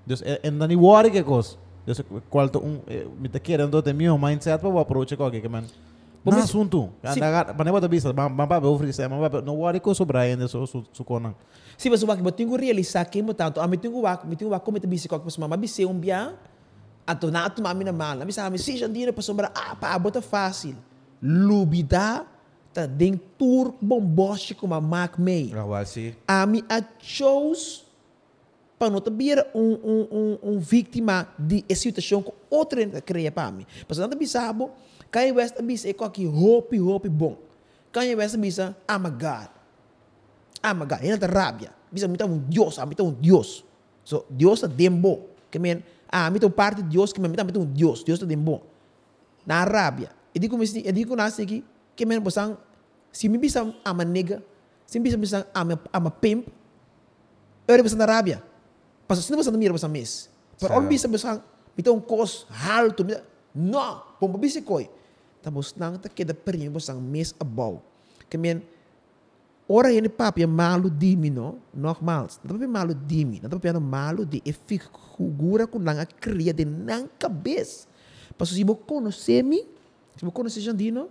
[0.05, 1.57] Dus en dan ni worry que cos.
[1.85, 2.79] Dus qual to um
[3.19, 5.65] me te querendo ter meu mindset para approach com que man.
[6.23, 6.89] Mas- assunto.
[7.03, 7.19] Sim.
[7.19, 10.47] Anda, para bota bisa, bam bam pape oferecer, mas pape no worry com sobre ainda
[10.47, 11.35] so so so conan.
[11.77, 14.35] Se você vai que tenho que realizar que mo tanto, a mim tenho que me
[14.35, 16.33] tenho que cometer bisi com você mama bisi um bia.
[17.05, 18.15] Ato na ato mami na mal.
[18.15, 20.75] Na bisa mi si jandira pa sombra ah pa bota fácil.
[21.21, 22.25] Lubida
[22.73, 25.51] ta den tour bomboche com a Mac May.
[25.53, 26.13] Awal sim.
[26.25, 27.83] A mim a chose
[28.89, 33.65] não ter um, um, um, um vítima de essa situação que outra cria para mim.
[33.87, 34.71] Mas não bisabo,
[35.11, 37.37] Kanye West bisa é que hope hope bom.
[37.91, 39.49] Kanye West bisa, oh my God.
[40.63, 41.71] Oh my God, ele tá rábia.
[41.91, 43.63] Bisa me um Deus, a tá um Deus.
[44.03, 45.29] So, Deus tá dembo.
[45.51, 48.61] Que men, ah, tá parte de Deus, que me tá um Deus, Deus tá dembo.
[49.45, 50.09] Na rábia.
[50.33, 51.63] E digo, me, e digo nasce aqui,
[51.95, 52.57] que men, bosang,
[53.11, 54.41] se me bisa ama nega,
[54.87, 56.47] se me bisa bisa ama, ama pimp,
[57.67, 58.41] eu bisa na rábia.
[59.13, 60.25] Pas se não bisa na mira, bisa mes.
[60.57, 61.37] Pero all bisa bisa,
[62.65, 63.21] alto, me tá,
[63.53, 64.89] não, pompa bisa koi.
[65.37, 67.77] Tapos nang ta keda perin bosang mes abaw.
[68.25, 68.65] Que men,
[69.69, 73.53] ora yun papi ang malo di mi no, nogmaals, não papi malo di mi, não
[73.53, 77.85] papi ano malo di, e figura ko lang a cria de nang cabeça.
[78.33, 79.61] Paso se mo conhecer mi,
[80.17, 81.05] se mo conhecer Jandino,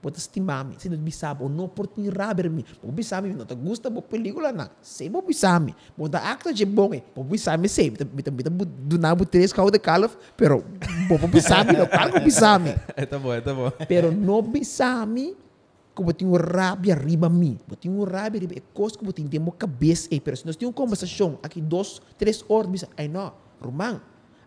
[0.00, 3.90] pode estimar me, se não bisabo, ou não oportunidade me, mo bisami, não te gusta
[3.90, 8.04] bo película na, se mo bisami, mo da acta de bom, mo bisami se, bita
[8.04, 10.64] bita bita do nabo três kau de calaf, pero
[11.08, 12.74] bo bisami, no, que bisami.
[13.08, 13.70] Tá bom, tá bom.
[13.86, 15.36] Pero no bisami
[15.98, 17.58] eu tenho rabia riba mim.
[17.68, 18.54] Eu tenho rabia riba.
[18.56, 20.08] É coisa que eu tenho dentro cabeça.
[20.12, 24.00] Eh, pero se nós temos uma conversação aqui dois, três horas, bisa, ai não, Romão,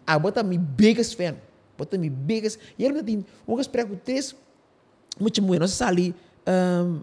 [0.08, 1.36] ah, bota mi biggest fan.
[1.78, 2.60] Bota mi biggest.
[2.78, 4.36] E ele tem um respeito três,
[5.20, 6.16] muito muito, nós ali,
[6.48, 7.00] um,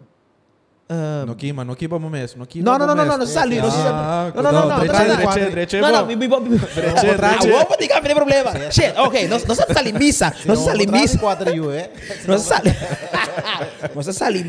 [0.90, 3.10] um, No quima, no quima mo mes, no quima não, não, não, não, mes.
[3.12, 6.28] não, não, sali, não, Ah, não, não, não, não, não, não, não, não, mi, mi,
[6.28, 7.50] mi, Dreche, ah, dreche.
[7.50, 8.50] vamos ter que problema.
[8.70, 10.86] Shit, ok, nós, nós sali missa, nós sali.
[11.18, 11.90] 4 you, eh?
[12.26, 12.74] Não sali.
[13.94, 14.42] não sali.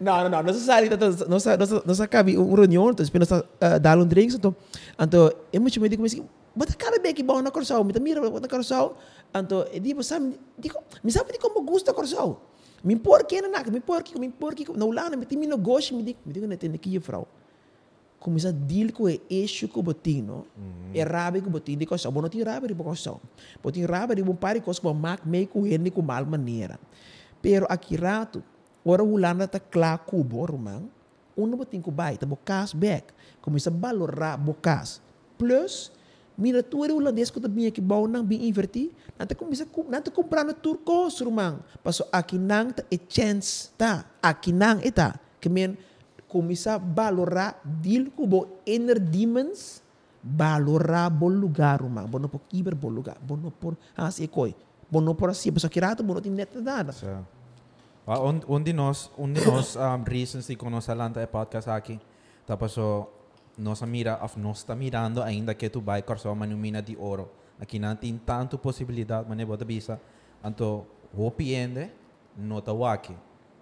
[0.00, 0.42] Não, não, não.
[0.42, 0.90] Não sali.
[0.90, 4.34] Não sa não sa não sa cabe um reunião, então espera uh, dar um drink,
[4.34, 4.54] então
[4.98, 6.24] então é muito medo como assim.
[6.54, 8.94] Bota cara bem que bom na coração, me mira bota coração.
[9.34, 12.38] Então, digo, sabe, digo, me sabe de como gosta coração.
[12.82, 15.46] Me por que na me por que me por que não lá, me tem me
[15.46, 17.26] negócio, me digo, me digo na tem aqui frau.
[18.20, 20.46] Começa a deal com o eixo que o botino,
[20.94, 23.20] é rabe que o botino de coração, bom não tem rabe de coração.
[23.62, 26.78] Botin rabe de bom pare coisa com mac meio com ele com mal maneira.
[27.42, 28.42] Pero aqui rato,
[28.84, 30.88] ora o lana tá claro cubo, romão,
[31.36, 35.02] um não botin com bai, tá bocas back, começa a valorar bocas.
[35.36, 35.92] Plus,
[36.36, 40.02] mira tu era holandês que também aqui bom não bem invertir, não tá começa não
[40.02, 41.60] tá comprando turcos, romão.
[41.82, 45.76] Passo aqui não tá e chance tá, aqui não é tá, que men
[46.28, 49.82] começa a valorar deal cubo inner demons,
[50.22, 54.54] valorar bom lugar, romão, bom não por kiber bom lugar, bom por assim coi,
[54.90, 56.92] bom por assim, passo aqui rato, bom não tem net nada.
[56.92, 57.06] So,
[58.06, 61.70] ah, un, un de nós, un de nós um, reasons de conosco alanta é podcast
[61.70, 61.98] aqui.
[62.46, 63.15] Tapos so,
[63.56, 67.30] nós mira, nós está mirando ainda que tu vai corso uma mina de ouro.
[67.60, 70.00] Aqui não tem tanto possibilidade, mas bota bisa.
[70.44, 71.90] Anto, o piende,
[72.36, 73.14] não tá aqui.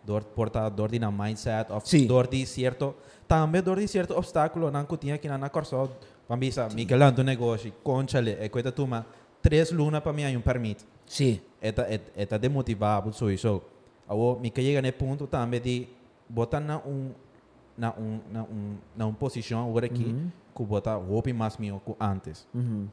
[0.04, 2.06] Dor porta dor de na mindset of Sim.
[2.06, 2.94] dor de certo,
[3.26, 5.90] também dor de certo obstáculo não que tinha que na corso.
[6.28, 9.06] Pambisa, Miguel do negócio, conchale, e coisa tuma,
[9.42, 11.40] três luna para mim um permite Sim.
[11.64, 13.62] eta et, eta demotivado sowieso.
[14.06, 15.88] Awo mi que llega nesse ponto também de
[16.28, 17.12] botar na um
[17.76, 20.30] na um na um na uma posição agora aqui Uhum.
[20.54, 22.46] que botar roupa mais meu que antes.
[22.54, 22.88] Uhum.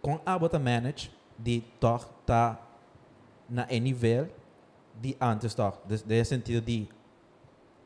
[0.00, 2.60] Com a bota manage de toch tá
[3.48, 4.28] na e nível
[5.00, 6.88] de antes de, de sentido de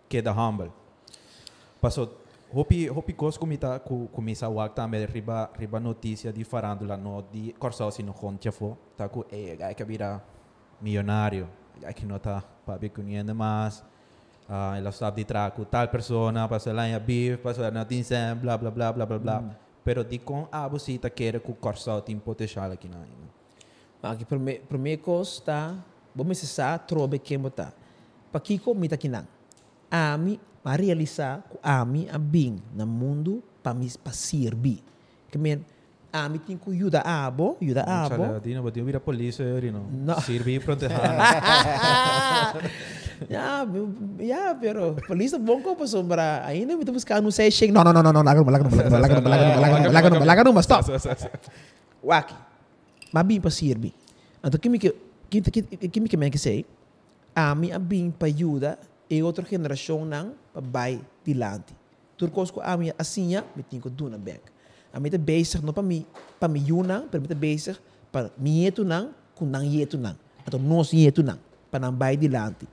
[0.09, 0.71] queda humble.
[1.81, 2.09] Passou,
[2.53, 7.23] hopi hopi cos comita ku começa a wak também riba riba notícia de farándula no
[7.23, 10.23] de corsal sino contia fo, tá ku eh gai que vira
[10.81, 11.49] milionário,
[11.81, 13.85] gai que não tá para ver conhecendo mais.
[14.49, 18.57] Ah, ela sabe de traco tal persona, passou lá em beef, passou na tinsem, bla
[18.57, 19.45] bla bla bla bla bla.
[19.85, 22.97] Pero di com a busita quer que o corsal tem potencial aqui na.
[24.03, 25.75] Aqui, primeiro, primeiro coisa, tá?
[26.15, 27.75] Vamos precisar trobe quem botar.
[28.33, 29.27] Para que comita aqui não.
[29.91, 34.83] Ami, para realizar, ami a bem no mundo para me para servir.
[35.31, 35.63] Que men,
[36.11, 38.41] ami tem que ajudar a abo, ajudar a abo.
[38.41, 40.15] Di na ba di vira polícia yun, no?
[40.15, 40.21] No.
[40.23, 40.97] Sirvi proteger.
[43.27, 43.67] Ya,
[44.23, 46.47] ya, pero polícia bom ko pa sombra.
[46.47, 47.75] Ainda me buscar no sei shake.
[47.75, 49.91] No, no, no, no, no, laga no, laga no, laga no, laga no, laga no,
[49.91, 50.87] laga no, laga no, stop.
[51.99, 52.35] Waki.
[53.11, 53.91] Mabim pa sirbi.
[54.39, 54.95] Então, kimi que
[55.29, 56.65] kimi que que me que sei.
[57.35, 58.79] A mim a bim pa ajuda
[59.11, 61.75] e outra geração não pa vai dilante.
[62.17, 64.43] Turcos ko a mim assim ya, me tinha que do na back.
[64.93, 66.07] A mim tá bezig não pa mim,
[66.39, 67.79] pa mim yuna, para mim tá bezig
[68.13, 70.17] pa mim yetu não, com não yetu não.
[70.47, 71.39] Então nós yetu não,
[71.71, 72.67] pa não vai dilante.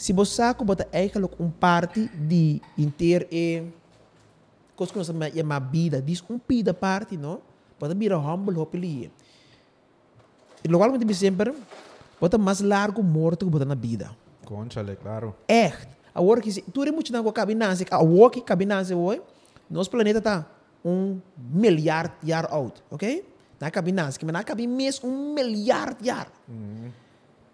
[0.00, 3.64] Se você bota eigenlijk um parte de inteiro e
[4.74, 7.42] coisa que nós chamamos vida, diz um pida parte, não?
[7.78, 9.12] Bota vira humble hopili.
[10.64, 11.52] E logo me sempre,
[12.18, 14.16] bota mais largo morto que bota na vida.
[14.46, 15.34] Conchale, claro.
[15.46, 15.86] Echt.
[16.14, 19.20] A work is, tu é muito na cabinância, a work cabinância hoje,
[19.68, 20.46] nosso planeta tá
[20.82, 23.22] um milhar de jaar oud, ok?
[23.60, 26.32] Na cabinância, que na cabi mês um milhar de jaar.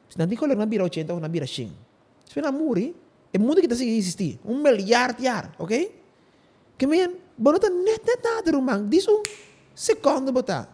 [0.08, 1.85] Se não tem colher na bira 80 ou na bira 100.
[2.28, 2.94] Se na muri,
[3.32, 4.38] é mundo que está existir.
[4.44, 5.94] Um milhar de jaar, ok?
[6.76, 8.88] Que men, bonota net net nada, rumang.
[8.88, 9.22] Diz um
[9.74, 10.68] segundo botar.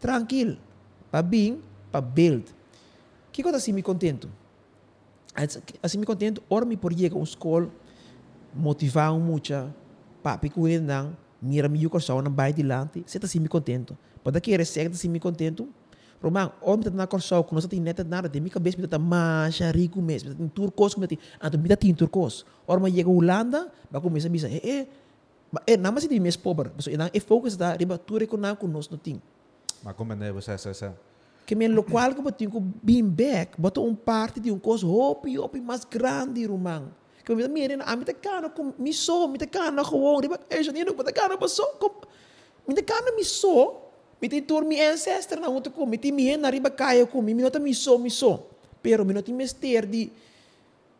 [0.00, 0.58] Tranquilo.
[1.10, 2.54] Para bem, para build.
[3.32, 4.28] Que coisa assim me contento?
[5.82, 7.70] Assim me contento, ora me por ir com escola,
[8.52, 9.52] motivar um muito,
[10.22, 13.48] papi com ele não, mira me yuko sa na bay dilante, você tá assim me
[13.48, 13.96] contento.
[14.24, 15.68] Pada que recebe assim me contento.
[16.22, 18.98] Romang, om tá na corso, quando você tem neta nada, tem minha cabeça me tá
[18.98, 22.44] mais rico mesmo, tem turcos como tem, ah, tu me tem turcos.
[22.66, 24.88] Ora me chega Holanda, vai começar a dizer, eh,
[25.66, 28.98] eh, nada mais de mês pobre, mas é focus da riba tu reconhece conosco no
[28.98, 29.22] tim.
[29.84, 31.08] Mas como é você, essa, essa?
[31.48, 34.86] que men lo qual que botinho ko beam back boto um parte de um coisa
[34.86, 36.92] hopi hopi mais grande rumang
[37.24, 40.20] que me mire na amita kana com mi so mi kana gewoon.
[40.20, 41.90] Riba é já nem bota kana passo com
[42.66, 43.87] mi kana mi so mi te
[44.42, 47.60] tur mi ancestor na outro com mi te mi na riba caia com mi nota
[47.60, 48.50] mi so mi so.
[48.82, 50.10] Pero mi nota mister de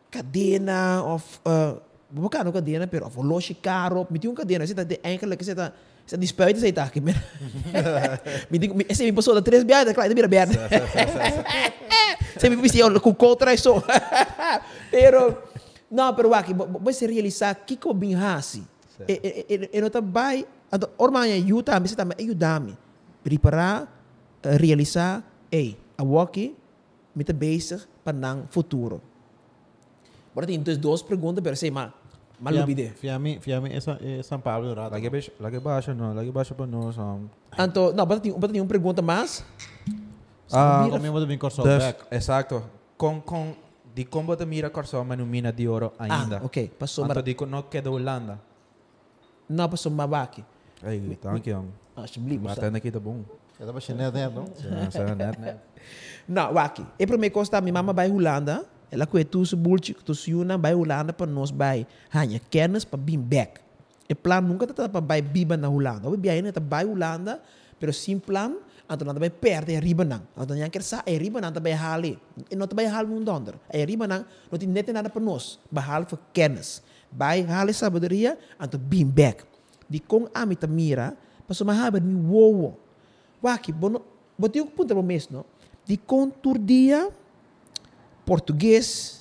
[0.09, 1.77] cadena of uh,
[2.09, 4.99] bukan no cadena pero of loshi caro mi tem um cadena tá de
[5.37, 5.71] você tá
[6.05, 7.13] você despeita você tá aqui me
[8.57, 10.51] digo esse me passou da três biadas claro mira biada
[12.33, 13.83] você me vestiu com contra isso
[14.89, 15.43] pero
[15.91, 18.63] não pero aqui você realizar que que eu bem hasi
[19.07, 20.45] e e e não tá vai
[20.97, 22.75] ormanya ajuda me você tá ajudar-me
[23.37, 23.87] preparar
[24.43, 26.55] realizar ei a walkie
[27.13, 29.01] me tá bezig para não futuro
[30.31, 31.91] Agora tem duas perguntas, pero sei, mas
[32.39, 32.95] mas olvidé.
[32.95, 34.93] Fiami, Fiami é São, é São Paulo, rato.
[34.93, 37.27] Lagi baixo, lagi baixo no, lagi baixo pa no um,
[37.57, 39.43] Anto, não, bota tem, bota tem uma pergunta mais.
[40.51, 42.05] Ah, Como eu vou vir corso back.
[42.09, 42.63] exacto.
[42.95, 43.55] Con, con,
[43.93, 46.37] di combo te mira corso manu mina di oro ainda.
[46.37, 46.71] Ah, ok.
[46.79, 47.23] Passou Anto mar...
[47.23, 48.39] di ko no queda Holanda.
[49.49, 50.43] Não, passou mabaki.
[50.83, 51.65] Ay, thank you.
[51.95, 52.71] Ah, subli, Mata basta.
[52.71, 53.25] na kita bung.
[53.59, 54.47] Eu tava chinelo dentro, não?
[54.55, 55.59] Sa sa net net.
[56.27, 56.85] Não, waki.
[56.97, 58.63] E costa, minha mama vai Holanda.
[58.89, 61.85] Ela com tu se bulchi, tu se una vai Holanda para nós vai.
[62.09, 63.59] Hanya, kennis para bim back.
[64.07, 66.07] E plan nunca tá para vai biba na Holanda.
[66.07, 67.41] O bibi ainda tá vai Holanda,
[67.77, 68.55] pero sim plan,
[68.87, 70.23] anto nada vai perder a riba nang.
[70.37, 72.17] Anto yang quer sa, e riba nang tá vai hali.
[72.49, 73.55] E não tá vai hali um donder.
[73.71, 75.59] E riba nang, não tem nete nada para nós.
[75.69, 76.81] Vai hali for kennis.
[77.11, 79.43] Vai hali sabedoria, anto bim back.
[79.89, 81.17] Di kong ami ta mira,
[81.49, 82.77] paso mahabad mi wowo.
[83.41, 84.05] Waki, bono,
[84.37, 85.41] boti yung punta mo mes, no?
[85.81, 87.09] Di contour dia,
[88.21, 89.19] português,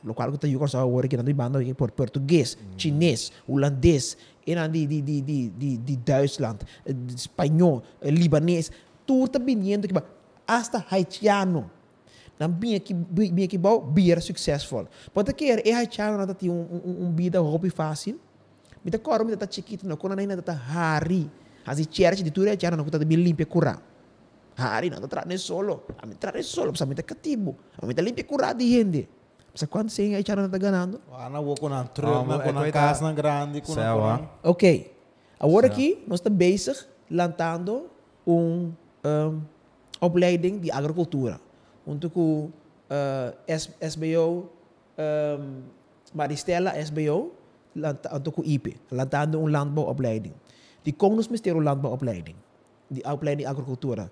[0.00, 4.16] lo qual kita yung sa word kita di yung por português, chinês, holandês,
[4.48, 8.72] ina di di di di di di Duitsland, eh, di espanhol, eh, libanês,
[9.04, 9.94] tudo tá viniendo que
[10.46, 11.70] hasta haitiano.
[12.40, 14.88] Nang binha que binha que bom, beer successful.
[15.12, 18.18] Pode que é haitiano na tati um um um vida hobby fácil.
[18.84, 21.28] Mita koro mita tá chiquito no kona na ina tá hari.
[21.66, 23.76] Asi church di tudo haitiano no kuta de limpia cura.
[24.56, 25.84] Hari na tá trane solo.
[26.00, 27.56] A mi trane solo, sa mita katibo.
[27.80, 29.08] A mita limpia cura di gente.
[29.54, 31.00] Sa quando se haitiano na tá ganando?
[31.12, 33.72] Ana vou com a Ah, truck, mas com é a coisa- casa na grande, com
[33.74, 34.14] Céu, a...
[34.14, 34.20] ah.
[34.44, 34.94] Ok.
[35.38, 36.76] Agora aqui, nós estamos bezig
[37.10, 37.88] lançando
[38.26, 38.70] um,
[39.04, 39.40] um
[40.00, 41.40] opleiding de agricultura.
[41.86, 42.52] Onde que uh,
[43.48, 44.48] S, SBO,
[44.98, 45.62] um,
[46.14, 47.32] Maristela SBO,
[48.32, 50.32] com IP, lantando een landbouwopleiding.
[50.82, 52.36] Die kon ons ministerie landbouwopleiding,
[52.88, 54.10] die opleiding agricultura.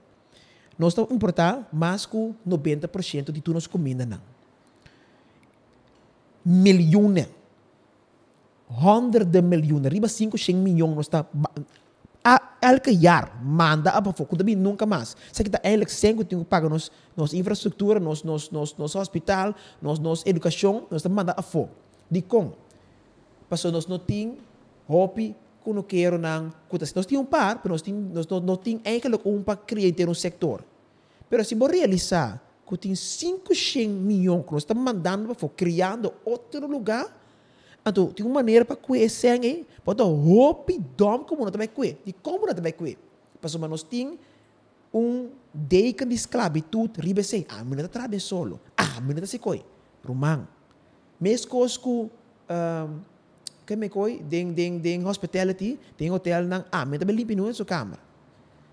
[0.77, 4.21] Nós estamos importar mais que 90% de tudo comida não.
[6.45, 7.27] Miljoenen.
[8.69, 9.91] Honderden miljoenen.
[9.91, 10.95] Riba 5, 6 miljoen.
[10.95, 11.27] Nós está
[12.61, 15.17] elke jaar manda a foco também nunca mais.
[15.33, 18.77] Se que tá eigenlijk sem que tem que pagar nos nos infraestrutura, nos nos nos
[18.77, 21.75] nos hospital, nos nos educação, nós tá manda a foco.
[22.11, 22.53] Di com.
[23.49, 24.39] Passou nós não tem
[24.89, 28.81] hobby que não quero não, nós temos um par, mas nós temos nós não tem
[28.85, 30.65] eigenlijk um para criar um setor.
[31.29, 33.53] Pero se você realizar que tem 5
[33.89, 37.19] milhões que nós estamos mandando para criando outro lugar,
[37.89, 42.13] então, tem uma maneira para conhecer aí, pode roupa dom como não também conhe, de
[42.13, 42.99] como não também conhe.
[43.41, 44.19] Pastor, mas nós temos
[44.93, 49.39] um deca de esclavitud, ribe sei, ah, menina está trabalhando solo, ah, menina está se
[49.39, 49.65] coi,
[50.05, 50.47] romang.
[51.21, 52.11] Mesmo que,
[53.69, 57.67] que me coi, den, den, den hospitality, den hotel nang, ah, menina está limpando sua
[57.67, 58.01] câmara.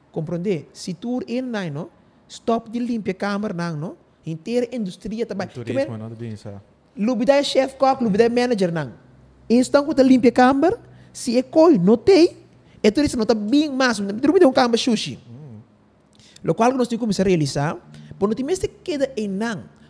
[0.09, 0.67] Compreende?
[0.71, 1.89] Se tu in nai, no,
[2.29, 5.49] stop de limpar a câmara nang, no, inteira indústria também.
[5.49, 6.61] Turismo, não, bem, sabe?
[6.97, 8.93] Lubida chef cook, lubida manager nang.
[9.49, 10.79] Então, quando limpa a câmara,
[11.11, 12.37] se é coi, notei,
[12.81, 15.19] é isso, não está bem mais, não tem um câmara sushi.
[16.41, 17.75] Lo qual nós temos que começar a realizar,
[18.17, 19.27] por não tem que queda em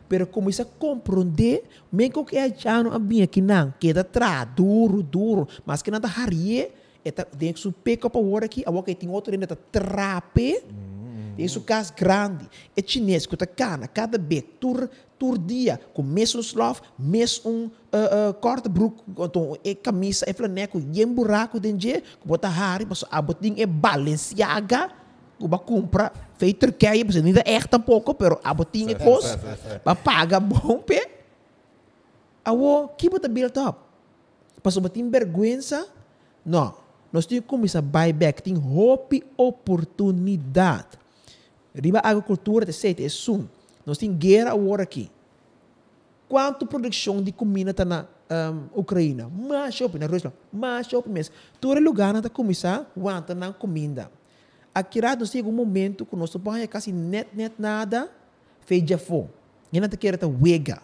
[0.08, 5.01] pero começar a compreender, mesmo que é já não bem aqui não, queda atrás, duro,
[5.01, 6.70] duro, mas que está harie,
[7.03, 10.64] é tem que subir para o aqui, a que tem outro ainda está trape,
[11.36, 14.89] tem isso caso grande, é chinês, que está cana, cada vez, tur,
[15.20, 20.34] tur dia, com mesmo slof, mesmo um uh, uh, corte broek, então é camisa, é
[20.34, 24.89] flaneco, e um buraco dentro, que bota hari, mas a botinha é Balenciaga,
[25.38, 29.38] que vai comprar, feito Turquia, mas ainda é tampouco, pero a botinha é coisa,
[29.83, 31.11] para pagar bom pé.
[32.43, 33.79] Awo, que bota build up?
[34.61, 35.59] Passou botinha vergonha?
[36.45, 36.75] Não.
[37.11, 40.99] Nós temos que começar a buy back, tem hope oportunidade.
[41.73, 43.47] Riba agricultura, sete, é sum.
[43.86, 45.09] Nós temos guerra agora aqui.
[46.27, 49.29] Quanto produção de comida está na um, Ucrânia?
[49.29, 51.33] Mais shopping na Rússia, mais shopping mesmo.
[51.61, 54.11] Todo lugar está começar a na comida.
[55.17, 58.11] Nós temos um momento que nós não quase net, net nada,
[58.65, 59.26] fez já foi.
[59.71, 60.82] E não quer estar wega.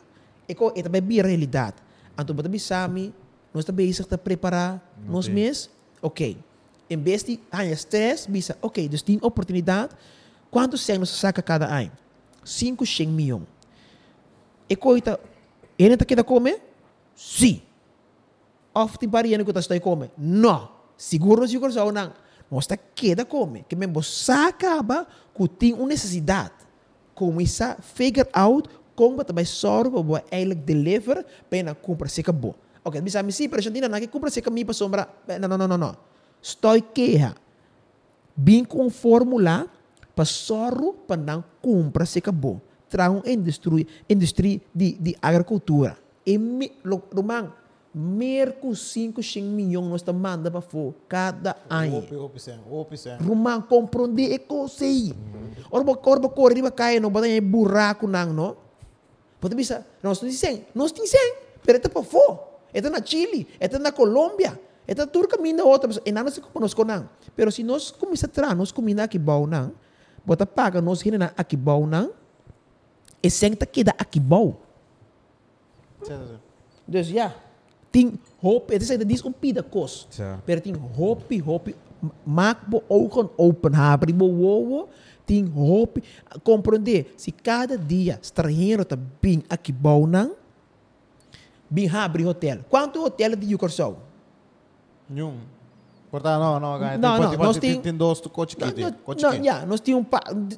[0.47, 1.75] É que é também a realidade.
[2.17, 3.13] Então, para sabe,
[3.53, 5.69] nós também estamos preparar nos meses.
[6.01, 6.37] Ok.
[6.89, 9.93] Em vez de ter stress, bisa, ok, dus tem oportunidade.
[10.49, 11.91] Quantos anos saca cada ano?
[12.43, 13.47] 5, 100 milhões.
[14.69, 15.19] E coita,
[15.77, 16.61] ele está querendo comer?
[17.15, 17.61] Sim.
[18.73, 20.11] Of ti bariano que está comer?
[20.17, 20.69] Não.
[20.97, 22.13] Seguro, seguro, só não.
[22.59, 23.63] Está querendo comer.
[23.67, 24.01] Que mesmo
[24.47, 26.53] acaba que tem uma necessidade.
[27.15, 32.55] Começar a figure out como também só para ele deliver para comprar se acabou.
[32.83, 35.07] Ok, bisa misi para Argentina não que compra se caminho para sombra.
[35.39, 35.97] Não, não, não, não, não.
[36.41, 37.35] Estou queja.
[38.35, 39.67] Bem com fórmula
[40.15, 42.61] para sorro para não comprar se acabou.
[42.89, 45.97] Traz uma indústria, indústria de, de agricultura.
[46.25, 46.71] E me,
[47.93, 51.99] lo, romang, mer com 5, 5 milhões nós estamos mandando para fora cada ano.
[51.99, 53.17] Opi, opi, sen, opi, sen.
[53.17, 55.13] Romang, compreender e consei.
[55.69, 58.57] Ora, ba, ora, ba, corre, riba, cai, não, bota em buraco, não, não.
[59.39, 62.39] Pode bisa, nós temos 100, nós temos 100, pero é para fora.
[62.73, 67.09] É na Chile, é na Colômbia, é tudo caminho outra, e nada se conosco não.
[67.35, 69.73] Pero se nós começar a trazer, nós comida aqui bom não,
[70.25, 72.11] bota paga nós hina aqui bom não,
[73.21, 74.55] e senta que dá aqui bom.
[76.87, 77.33] Dus ja,
[77.91, 80.07] tem hoop, het is dit um pida kos.
[80.45, 81.73] Pero tem hoop, hoop,
[82.23, 84.87] maak bo ogen open hebben, bo wowo,
[85.25, 86.01] tem hoop,
[86.43, 90.31] compreender, se cada dia estrangeiro tá bem aqui bom não,
[91.67, 92.59] bem abre hotel.
[92.69, 93.97] Quanto hotel de Yukorsou?
[95.09, 95.37] Nenhum.
[96.09, 98.81] Portanto, não, não, não, não, nós tem, tem dois coche aqui.
[98.81, 100.49] Não, não, nós temos um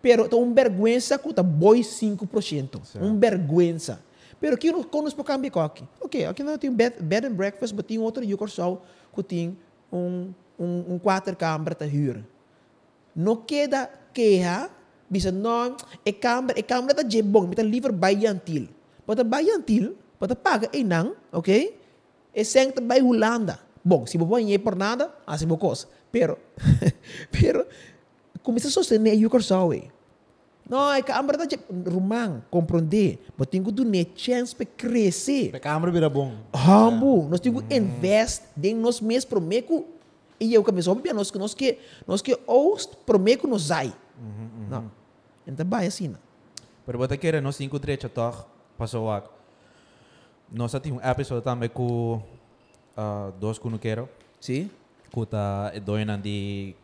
[0.00, 2.80] pero um vergonha custa boi 5%.
[3.00, 3.76] Um vergonha.
[4.42, 5.84] Pero aqui nós conosco para cambiar aqui.
[6.00, 8.82] Ok, aqui nós temos bed, bed and breakfast, mas tem outro Yukorsou
[9.14, 9.56] que tem
[9.92, 12.24] um, um, um quatro câmara para huur.
[13.14, 14.68] Não queda queja,
[15.08, 18.68] bisa não, é câmara, é câmara da jebong, mas livre bayantil.
[19.06, 21.78] Para bayantil, para paga e não, ok?
[22.34, 23.60] E sem também Holanda.
[23.84, 25.86] Bom, se você não por nada, assim uma coisa.
[26.10, 26.36] Pero,
[27.30, 27.64] pero,
[28.42, 29.54] começa a sostener o corso,
[30.72, 35.54] que a câmara da rumang, compreender, mas tem que dar chance para crescer.
[35.54, 36.34] A câmara vira bom.
[36.54, 39.84] Rambo, nós temos que investir em nós mesmos, prometo,
[40.40, 43.92] e eu começo a ouvir, nós que nós que nós que ou prometo nos sai.
[44.70, 44.90] Não.
[45.46, 46.14] Então vai assim.
[46.86, 48.44] Pero bota querer nós cinco direito toch
[48.78, 49.22] passou a
[50.50, 52.16] nós temos um episódio também com
[52.96, 54.08] uh, dois que não quero
[54.40, 54.70] Sim?
[55.10, 56.74] que tá doindo de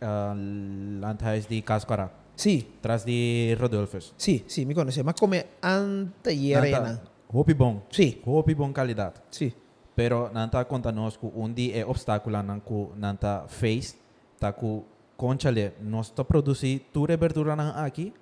[0.00, 4.12] uh, de Cascara Sim, atrás de Rodolfos.
[4.16, 5.02] sim, sim, me conhece.
[5.02, 7.82] Mas como é anteayer, Nanta, Hopi bom.
[7.90, 9.14] Sim, Hopi bom qualidade.
[9.30, 9.52] sim.
[9.96, 13.96] Pero nanta conta nós que um dia é obstáculo nan ku nanta face
[14.38, 14.84] tá ku
[15.16, 18.12] conchale nós tá produzir ture verdura nan aqui,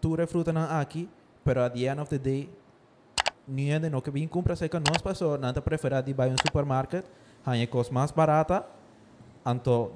[0.00, 1.08] ture fruta nan aqui,
[1.44, 2.50] pero at the end of the day
[3.46, 7.04] ninguém de no que vem compra seca nós passou nanta prefere de vai um supermarket,
[7.46, 8.66] hanya cost mais barata,
[9.46, 9.92] anto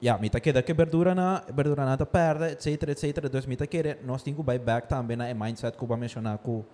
[0.00, 4.42] ja, que verdura na verdura nanta perde, etc, etc, dus mita querer nós tem que
[4.42, 6.64] buy back também na mindset que eu mencionar que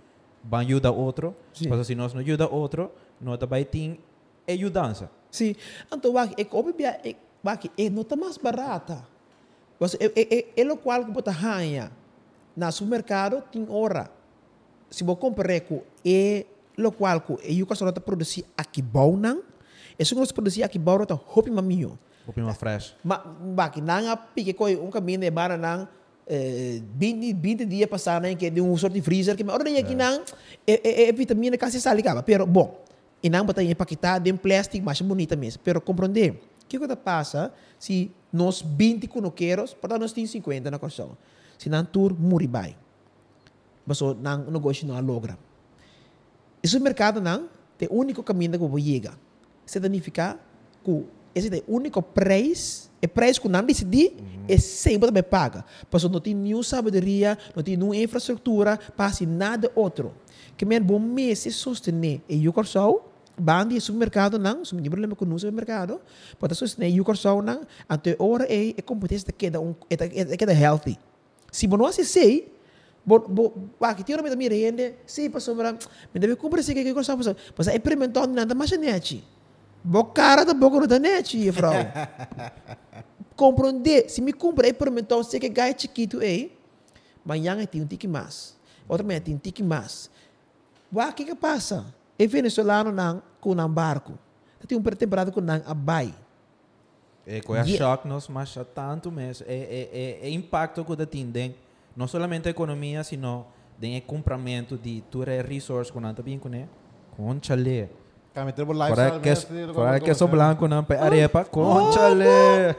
[0.49, 1.69] vai ajudar outro, Sim.
[1.69, 3.99] Porque se nós não ajuda outro, nós também tem
[4.49, 5.11] ajudança.
[5.31, 5.55] Sim.
[5.93, 9.05] Então, waki, é como é, waki, é nota mais barata.
[9.79, 11.91] Você, é, é, é, é o qual que bota ranha.
[12.57, 14.11] Na supermercado tem hora.
[14.89, 16.47] Se você comprar com é
[16.79, 19.43] o qual que é o que você produzir aqui bom não,
[19.99, 21.99] é que você produzir aqui bom tá hopi maminho.
[22.27, 22.99] O prima fresh.
[23.07, 25.87] Ma, baki, nang a pique ko um caminho de bara nang
[26.27, 29.79] eh, 20, 20 dias passar nang que de um sorte de freezer que me ordem
[29.79, 30.27] aqui nang
[30.67, 32.83] é, é, vitamina se sali caba, pero bom,
[33.23, 36.97] e nang bota empaquetado de um plástico mais bonita mesmo, pero compreender, o que que
[36.97, 41.17] passa se nós 20 conoqueiros, para nós tem 50 na construção,
[41.57, 42.75] se nang tour muribai,
[43.87, 45.39] baso nang negócio não logra.
[46.61, 47.49] Esse mercado não
[47.79, 49.17] é o único caminho que vou chegar.
[49.65, 50.41] Significa
[50.83, 51.05] que
[51.37, 54.15] esse é o único preço, é preço que não decidi,
[54.49, 55.67] é sempre também paga.
[55.91, 60.15] Porque não tem nenhuma sabedoria, não tem nenhuma infraestrutura, para nada outro.
[60.57, 63.03] Que men bom mês se sostener e o corso,
[63.39, 66.01] bandi supermercado não, se me problema com o supermercado,
[66.39, 70.37] pode sostener e o corso não, até hora é a competência que queda um, é
[70.39, 70.99] queda healthy.
[71.53, 72.57] Se não sei,
[73.07, 75.79] Bo, bo, bakit tiro mita mi rende, si pa sobra,
[76.11, 77.23] mi deve comprar se que cosa pa
[77.57, 79.23] Mas é experimentando nada mais neti.
[79.87, 81.73] Bo cara da boca no da neti, frau.
[83.37, 86.51] Compreender, se me compra experimentar se que gai chiquito é,
[87.25, 88.57] manhã tem um tique mais.
[88.89, 90.11] Outra manhã tem um tique mais.
[90.93, 91.95] Wa que que passa?
[92.19, 94.19] E venezuelano não com um barco.
[94.67, 96.13] Tem um temporada com um abai.
[97.25, 97.77] É com a Yeah.
[97.77, 99.47] choque nós mas há tanto mesmo.
[99.49, 101.55] É, é, é, é impacto que tem
[101.95, 103.47] não somente a economia, sino
[103.79, 106.69] de compramento de toda resource com nada bem com né.
[107.17, 107.89] Com terbo
[108.45, 109.21] Para lifestyle.
[109.21, 112.77] que para que como- so blanco não pe arepa com Oh, chale.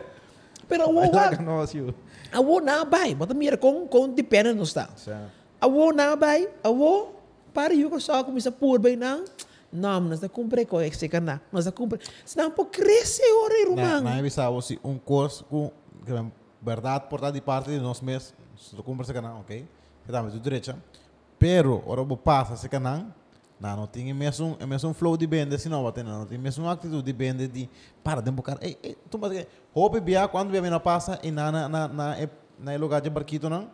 [0.70, 1.94] Pero o Like wa, nosso.
[2.34, 4.90] awo na abai, bota mira com com depende no está.
[4.96, 5.32] Certo.
[5.62, 7.16] Awo na bay, awo,
[7.54, 9.24] para yung ko sa ako misa pur bay nang,
[9.72, 11.98] nam, nasa kumpre ko, ekse ka na, nasa kumpre.
[12.26, 14.04] Senang po cresce ore Na, rumang.
[14.04, 15.72] na bisavo si um curso com
[16.06, 16.24] que é
[16.62, 19.66] verdade por de parte de nós mesmos, se tu compra esse canal, ok?
[20.06, 20.76] Que do direita.
[21.40, 23.08] Pero ora bo passa esse canal,
[23.60, 26.26] na não tem mesmo um mesmo um flow de bende, se não vai ter não
[26.26, 27.70] tem mesmo uma atitude de bende de
[28.04, 28.58] para de bocar.
[28.62, 32.22] Ei, ei, tu mas hope bia quando bia mina passa e na na na na
[32.22, 32.30] e-
[32.60, 33.70] na lugar de barquito não.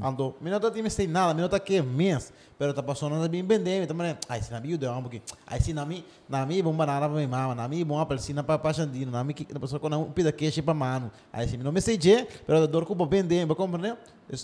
[0.00, 3.88] Ando, mina não tem sem nada, mina tá que mês, pero tá passando bem bende,
[3.88, 4.16] também.
[4.28, 5.22] Ai, se na bio deu um pouquinho.
[5.44, 8.44] Ai, se na mi, na mi bom banana para minha mama, na mi bom apelsina
[8.44, 11.10] para Xandino, na mi que na pessoa com um pida queixa para mano.
[11.32, 13.96] Ai, se não me sei je, pero dor com bende, ba compreender?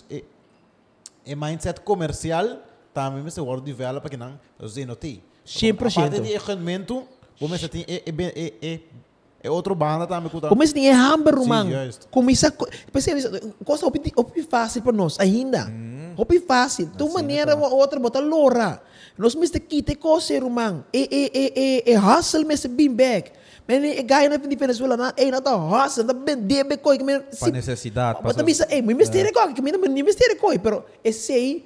[0.09, 0.23] É
[1.25, 2.57] é mindset comercial
[2.97, 5.21] também me se word develop que não, não tem.
[5.45, 5.87] 100%.
[5.87, 7.07] A parte de equipamento,
[7.39, 8.79] como esse tem é é é é
[9.43, 10.49] é outro banda também que tá.
[10.49, 11.69] Começa a ter hambre rumang.
[11.85, 12.07] justo.
[12.09, 12.51] Começa,
[12.91, 13.13] pensei,
[13.63, 15.71] coisa opi, fácil para nós ainda.
[16.17, 16.87] Opi fácil.
[16.87, 18.81] De uma maneira ou outra, bota loura.
[19.15, 20.83] Nós mesmo quite coisa rumang.
[20.91, 23.31] E, e, e, e, e hustle mesmo bem back.
[23.67, 27.21] Men e gaya na Venezuela na, eh, na ta hustle, na bende be koi, men
[27.37, 28.19] Para necessidade.
[28.23, 31.65] Mas também, eh, muito mistério koi, que mina mina mistério koi, pero esse aí,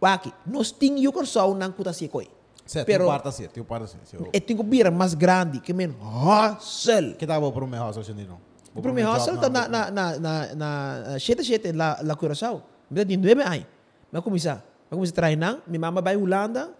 [0.00, 2.26] waki, nós ting yung corso nang kuta si koi.
[2.66, 3.98] Certo, Pero- tem parte assim, tem parte assim.
[4.04, 4.16] sim.
[4.32, 7.14] E tem que bira mais grande, que men hustle.
[7.18, 8.40] Que tava pro meu hustle, Xandino?
[8.74, 12.62] O primeiro hustle tá na na na na na sete sete la la Curaçao.
[12.88, 13.66] Mira tem nueve aí.
[14.12, 16.70] Mas começar, mas começar treinar, minha mama vai Holanda,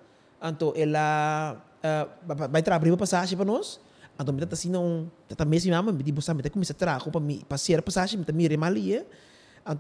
[0.42, 3.80] então ela uh, vai trazer primeira passagem para nós.
[4.18, 7.10] Então me tá assim não, tá mesmo mama, me diz me tá começar a trazer
[7.10, 9.06] para me passear passagem, me tá me remalia.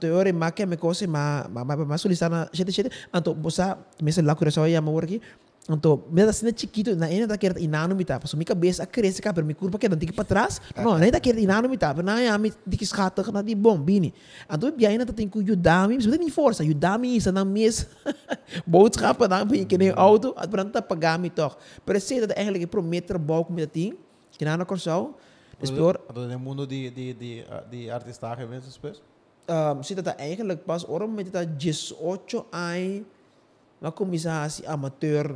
[0.02, 2.90] Eu ore que me coisa, mas mas mas solicitar na sete sete.
[3.12, 5.20] Então você me se lá Curaçao ia me aqui.
[5.68, 9.22] Então, me dá assim chiquito, na ina daquele inano me tapa, so minha cabeça cresce
[9.22, 10.60] cá, pero minha curva que não tem para trás.
[10.74, 14.12] Não, nem daquele inano me tapa, na ya me dik skata na di bom bini.
[14.50, 17.86] Então, biya ina tem que ajudar me, mas tem força, ajudar me isso na mes.
[18.66, 21.56] Boodschap dan ben je in auto, at brand ta pagami toch.
[21.84, 23.94] Pero sei dat eigenlijk prometer bouw com ting,
[24.36, 25.14] que na corso.
[25.60, 29.00] Dus pior, Do mundo de de de de artistagem mesmo, depois.
[29.50, 33.02] Um, zit het eigenlijk pas waarom met dat 18 anos
[33.80, 35.34] na commissaris amateur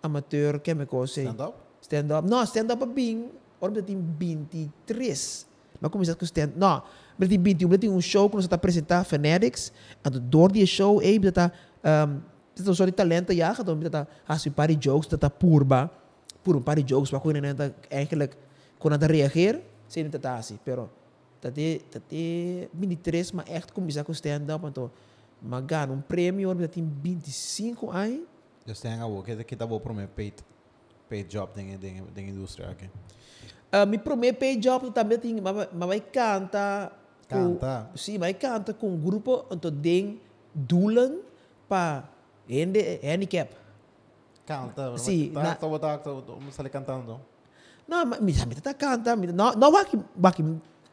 [0.00, 1.54] amateur que me cosa Stand-up?
[1.80, 2.24] stand up.
[2.24, 3.24] No stand up bem
[3.58, 5.44] waarom dat in 23
[5.78, 6.82] na commissaris com stand no
[7.16, 9.72] mas em 21 dat um show que nós está apresentar Fanatics.
[10.02, 11.52] En door die show eh dat tá
[11.82, 12.22] um,
[12.54, 15.90] dat is een talenten ja dat dat als een paar jokes dat dat purba.
[16.42, 18.36] Pur een paar jokes waar kunnen dat eigenlijk
[18.78, 20.88] kon dat reageren zijn het dat assim pero
[21.40, 24.90] dat é 23 mas echt começar com stand up então
[25.40, 28.26] mas ganha um prêmio dat in 25 anos
[28.66, 30.34] Dus tem algo que que tá bom para mim paid
[31.08, 32.90] paid job ding ding ding indústria aqui.
[33.72, 36.90] Uh, mi primeiro pay job também tem, mas mas canta
[37.28, 37.90] Canta?
[37.94, 40.20] Sim, vai canta com um grupo onde tem
[40.54, 41.20] doelen
[41.68, 42.08] para
[43.02, 43.50] handicap.
[44.46, 44.96] Canta.
[44.96, 46.12] Sim, Tá, tá, tá, tá,
[46.52, 47.20] sair cantando.
[47.86, 50.32] Não, mas mi sabe tá canta, não não vai que vai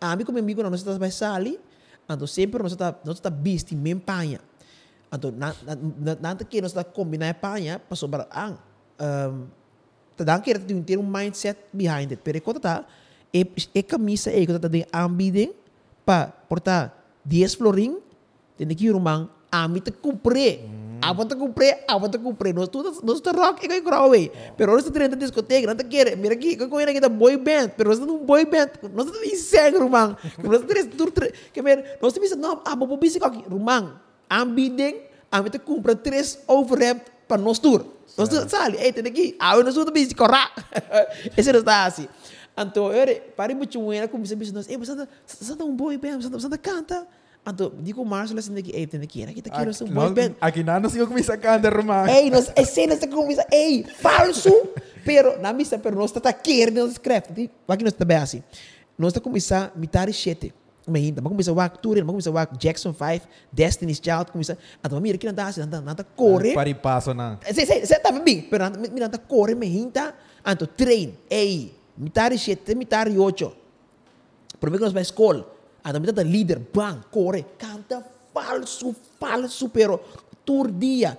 [0.04, 1.60] que a mim como amigo está vai sali,
[2.04, 4.40] então sempre nós está nós está bisti men panha.
[5.12, 8.60] Então na na na que nós está combinar panha para sobrar ang
[9.00, 9.48] um
[10.16, 12.86] tá dan que tem ter um mindset behind it, pero quando tá
[13.34, 15.56] e e camisa e quando tá de ambidem
[16.06, 16.94] para portar
[17.26, 17.98] 10 florin,
[18.58, 18.94] tem que ir
[19.54, 19.92] ami te
[21.04, 21.12] cumpre.
[21.12, 22.54] Apa te cumpre, apa te cumpre.
[22.54, 24.32] Nós tudo nós tá rock e que crowd.
[24.58, 26.16] Pero nós tá treinando discoteca, não tá quer.
[26.18, 28.70] Mira aqui, que coisa que boy band, pero nós tá um boy band.
[28.94, 30.16] Nós em sangue rumang.
[30.44, 33.94] Nós três tur que mer, nós bisa não, ah, bobo bisa aqui rumang.
[34.30, 35.02] Ambidem,
[35.32, 37.86] ami te cumpre três overhand para nós tour.
[38.18, 39.36] Nós tá sali, ei, tem aqui.
[39.40, 40.52] Ah, nós tudo bisa corra.
[41.38, 42.08] Esse não está assim.
[42.56, 45.08] Então, eu parei muito buena com bisa bisa nós, ei, você tá
[45.58, 47.08] tá um boy band, você tá você tá canta.
[47.46, 50.32] Então, digo Marcelo assim daqui, ei, tem aqui, aqui tá aqui, nós um boy band.
[50.40, 52.08] Aqui não sei como isso canta, Román.
[52.08, 54.50] Ei, nós, é cena essa coisa, ei, falso.
[55.04, 57.52] Pero, na missa, pero nós está querendo, nós escreve.
[57.68, 58.42] Aqui nós está bem assim.
[58.98, 60.54] Nós está começar a mitar sete.
[60.88, 64.32] Mas ainda, vamos começar a wak Turin, vamos começar a wak Jackson 5, Destiny's Child,
[64.32, 64.58] começar.
[64.84, 66.54] Então, mira, aqui não dá assim, não está corre.
[66.54, 67.40] Paripaso na.
[67.46, 70.16] Você você tá bem, pero mira, não corre, me hinta.
[70.46, 73.54] Então, trein, ei, mitar sete, mitar oito.
[74.60, 75.53] Primeiro que vai escola.
[75.86, 78.04] Então, mitar líder, bang, corre, canta
[78.34, 80.00] falso, falso, pero
[80.46, 81.18] tur dia.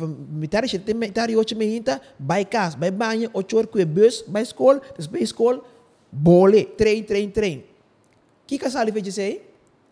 [0.00, 4.42] Mitar sete, mitar oito, me hinta, vai casa, vai banho, oito horas o bus, vai
[4.42, 5.62] escola, depois escola,
[6.12, 7.64] bole, trein, trein, trein.
[8.46, 9.42] que que sali fez aí?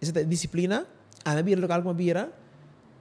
[0.01, 0.87] Essa disciplina,
[1.25, 2.33] a minha bira local com a bira,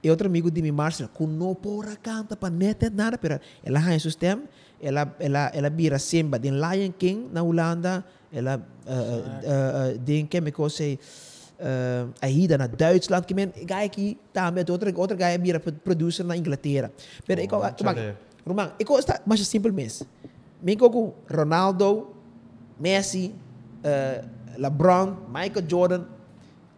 [0.02, 3.80] e outro amigo de mim, Marcelo, que não porra canta para net nada, pero ela
[3.80, 4.42] ha em sistema,
[4.80, 8.04] ela ela ela bira Simba, den Lion King na Holanda,
[8.34, 13.84] ela uh, uh, uh, den que me coisa uh, Aida na Duitsland, que men guy
[13.86, 16.90] aqui também outra outra guy bira producer na Inglaterra.
[17.26, 18.16] Pero ik ik chale.
[18.44, 20.06] Roman, ik está mais simples mesmo.
[20.60, 22.14] Men com Ronaldo,
[22.78, 23.34] Messi,
[23.84, 24.24] uh,
[24.56, 26.06] LeBron, Michael Jordan,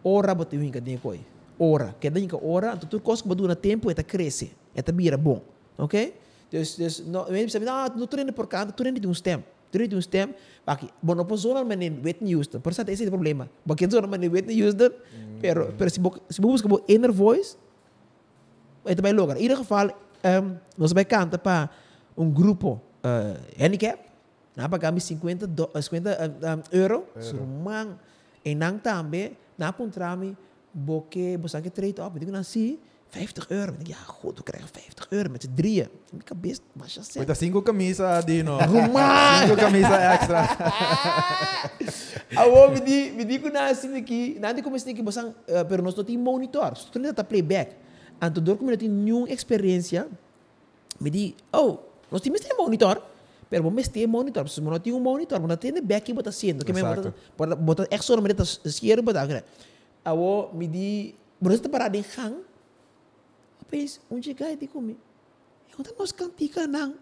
[0.03, 1.19] ora bote winka den koi.
[1.59, 5.17] Ora, que daí que ora, tu tu que badu na tempo eta cresce, eta bira
[5.17, 5.41] bom,
[5.77, 6.13] ok?
[6.51, 9.43] Dus dus no, men sabe, ah, no treino por canto, treino de um stem.
[9.77, 10.33] Treino de um stem,
[10.65, 13.47] aqui, bom, não posso zonar men in Whitney Houston, por isso esse é o problema.
[13.61, 14.89] Porque zonar men in Whitney Houston,
[15.39, 17.55] pero pero se bo se bo busca bo inner voice,
[18.83, 19.37] het bij logar.
[19.37, 19.93] In ieder geval,
[20.25, 21.69] um, nós vai canta para
[22.17, 23.99] um grupo uh, handicap,
[24.55, 27.93] na pagamos 50, do, uh, 50 uh, um, euro, surmang,
[28.41, 30.35] e nang tambe, na puntrami,
[30.73, 33.71] boke, bosan que trade op, ik denk, zie, 50 euro.
[33.71, 35.87] Ik denk, ja, goed, we krijgen 50 euro met z'n drieën.
[36.37, 38.59] Best, maar je zegt, Puta, cinco camisa, Dino.
[38.59, 39.47] Román!
[39.47, 40.57] Cinco camisa extra.
[42.35, 45.63] Awo, me di, me di ko na assim aqui, nanti ko mas niki basang, uh,
[45.63, 47.75] pero nós não tem monitor, só tem tá playback.
[48.19, 50.07] Anto dor ko me tem nenhuma experiência,
[50.99, 51.79] me di, oh,
[52.11, 53.01] nós temos tem monitor,
[53.49, 56.73] pero vamos ter monitor, se não tem um monitor, não tem back bota sendo, que
[56.73, 57.13] me bota,
[57.55, 59.43] bota, extra me tá siero bota.
[60.03, 62.43] Awo, me di, mas tá parado em hang,
[63.69, 64.97] Pes, um dia di ko me,
[65.77, 66.95] eu tá nós cantica nang,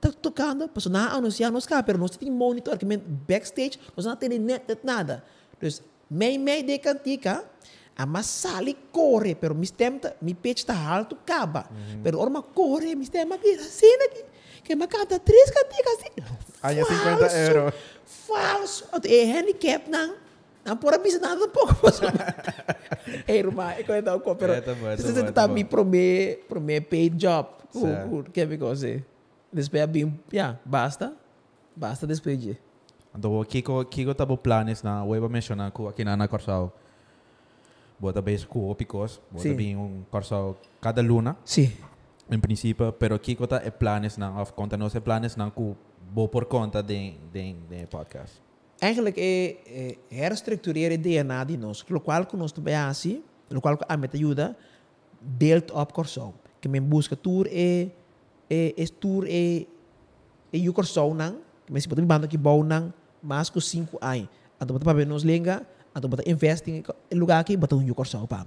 [0.00, 2.84] tá tocando, passou na anunciar nós cá, pero nós temos monitor, que
[3.26, 5.24] backstage, nós não temos net, nada.
[5.60, 7.44] Dus, mei mei de cantica,
[7.96, 11.70] a mas sali corre, pero mi stem, ta- mi pitch tá alto, caba.
[12.02, 14.24] Pero orma corre, mi stem, ma vira assim aqui,
[14.62, 16.12] que ma canta três canticas assim.
[16.62, 17.72] Aí é 50 euro.
[18.04, 18.84] Falso.
[19.04, 20.16] É handicap, não.
[20.64, 21.74] Não um pouco.
[23.28, 23.94] Ei, irmã, eu.
[23.94, 25.70] É, tá bom, tá Você bom, está tá me bom.
[25.70, 27.48] promer, promer paid job.
[27.74, 29.04] O que é que você?
[29.52, 31.14] Depois, bem, yeah, basta.
[31.76, 32.56] Basta despedir.
[33.16, 36.72] Então, Kiko, Kiko tabo planes na weba mencionar ko aqui na na Corsao.
[37.98, 39.54] Bota base ko opicos, bota Sim.
[39.54, 41.70] bem um Corsao cada luna, Sim.
[42.30, 45.76] em princípio, pero Kiko tá é planes na of conta nos é planes na ko
[46.10, 48.43] bo por conta de de de podcast.
[48.80, 51.82] Eigenlijk é, é herstructureren DNA de nós.
[51.82, 52.52] Pelo qual que nós
[52.88, 54.56] assim, lo qual a me te ayuda
[55.24, 57.90] build up corso que me busca tour e
[58.50, 59.66] e es tour e
[60.52, 62.62] e you corso nang me si pode bando que bom
[63.22, 64.28] mas com 5 anos
[64.60, 65.64] anto bota para nos lenga
[65.94, 68.46] anto bota invest em lugar aqui bota um corso pa.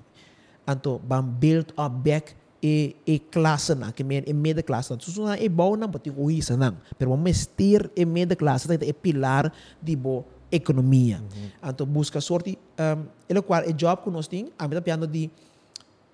[0.68, 4.98] Anto bam build up back e e classe na que men e meia classe na.
[5.26, 8.94] Na e bom na bota o isso nang pero vamos mestir e meia classe é
[8.94, 9.52] pilar
[9.82, 11.22] de bo economia.
[11.62, 15.30] Anto busca sorte um, ele qual é job que nós tem a meta piano de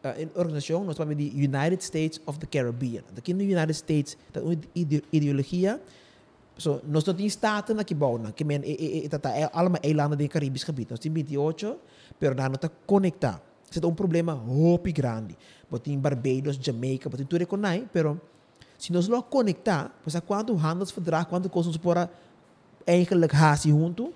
[0.03, 3.03] uh, in organisação nós chamamos de United States of the Caribbean.
[3.15, 4.41] Aqui no United States da
[4.75, 5.79] ide ideologia
[6.57, 9.49] so nós não temos staten aqui bom na que men e e e tata é
[9.53, 11.77] alma eilanden de Caribisch gebied nós temos 28
[12.19, 13.41] pero não está conectar
[13.77, 15.35] isso é um problema hopi grande.
[15.69, 18.19] Botin Barbados Jamaica botin tudo com nai pero
[18.77, 22.09] se nós não conectar pois quando handelsverdrag quando coisas para
[22.85, 24.13] eigenlijk haast junto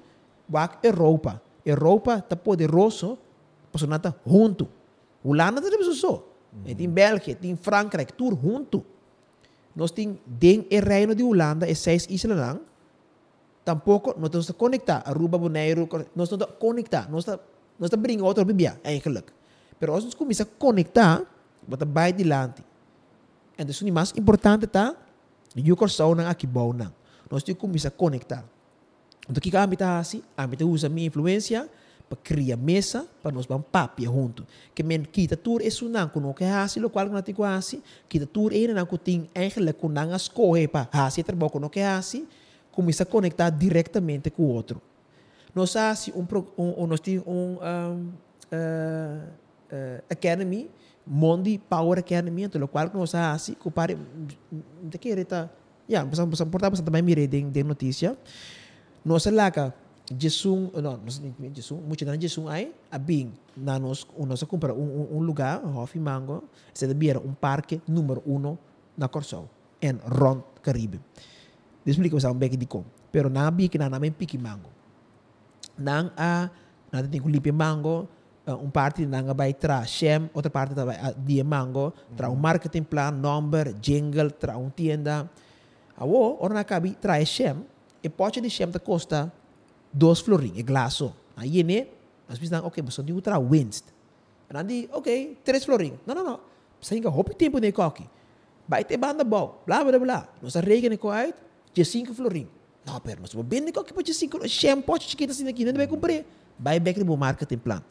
[0.51, 1.41] wak Europa.
[1.65, 3.17] Europa está poderoso
[3.73, 4.67] está junto.
[5.23, 6.75] Holanda também so mm.
[6.75, 8.85] tem Bélgica tem Frankrijk tudo junto.
[9.75, 12.59] Nós tem den e reino de Holanda e seis islas lang
[13.67, 17.43] tampouco nós estamos conectar Aruba Bonaire nós estamos conectar nós estamos
[17.77, 19.36] nós estamos brincar outro bibia eigenlijk
[19.79, 21.23] pero nós começamos a conectar
[21.67, 22.63] bota vai dilante
[23.57, 24.95] en dus mais importante tá
[25.55, 26.93] e o corso nang aqui bom nang
[27.29, 28.43] nós temos que começar a conectar.
[29.29, 31.67] Então que kami tá assim a mim usa minha influência
[32.07, 36.33] para criar mesa para nós vamos papia junto que men kita tur é sunang kuno
[36.33, 40.67] que hasi lo qual nati quasi kita tur é na kuting eigenlijk kunang as corre
[40.67, 42.25] pa hasi trabalho kuno que hasi
[42.71, 44.81] começa a conectar diretamente com o outro
[45.53, 46.25] nós hasi um,
[46.57, 48.13] um, nós temos um, um
[48.53, 49.46] uh,
[50.09, 50.69] academy
[51.05, 53.97] Mondi Power Academy então lo qual nós hasi que pare
[54.83, 55.49] de que era
[55.87, 58.17] ya bisa bisa portar bisa também mire de, de notícia
[59.05, 59.51] nós lá
[60.07, 61.19] Jesus, não, nós
[61.53, 65.99] Jesus, muito na Jesus aí, a bem, na nós, nós compra um, um, lugar, Hofi
[65.99, 68.57] Mango, se devia um parque número um
[68.95, 69.49] na Corsol,
[69.81, 71.01] em Rond Caribe.
[71.85, 72.85] Explico você um pouco de como.
[73.11, 74.69] Pero na bi que na na pique mango.
[75.77, 76.49] Nang a
[76.91, 78.07] na tem que lipe mango,
[78.55, 82.83] um parte nang vai tra shem, outra parte vai a dia mango, tra um marketing
[82.83, 85.29] plan, number, jingle, tra um tienda.
[85.97, 87.65] Awo, ora na cabi tra shem,
[88.01, 89.31] e pode de shem da costa
[89.91, 91.13] dos florin, e glaso.
[91.35, 91.87] Aí né,
[92.29, 93.85] nós pensamos, ok, você tem outra winst.
[94.49, 95.99] Nanti, ok, três florin.
[96.05, 96.39] Não, não, não.
[96.79, 98.07] Sehingga hopi tempo ne koki.
[98.67, 100.27] Vai ter banda bom, blá blá blá.
[100.41, 101.35] Nós arrega ne koait,
[101.73, 102.47] de cinco florin.
[102.85, 106.23] Não, pero nós vamos vender koki para cinco, shampoo chiquita assim aqui, não vai comprar.
[106.57, 107.83] Vai back no marketing plan.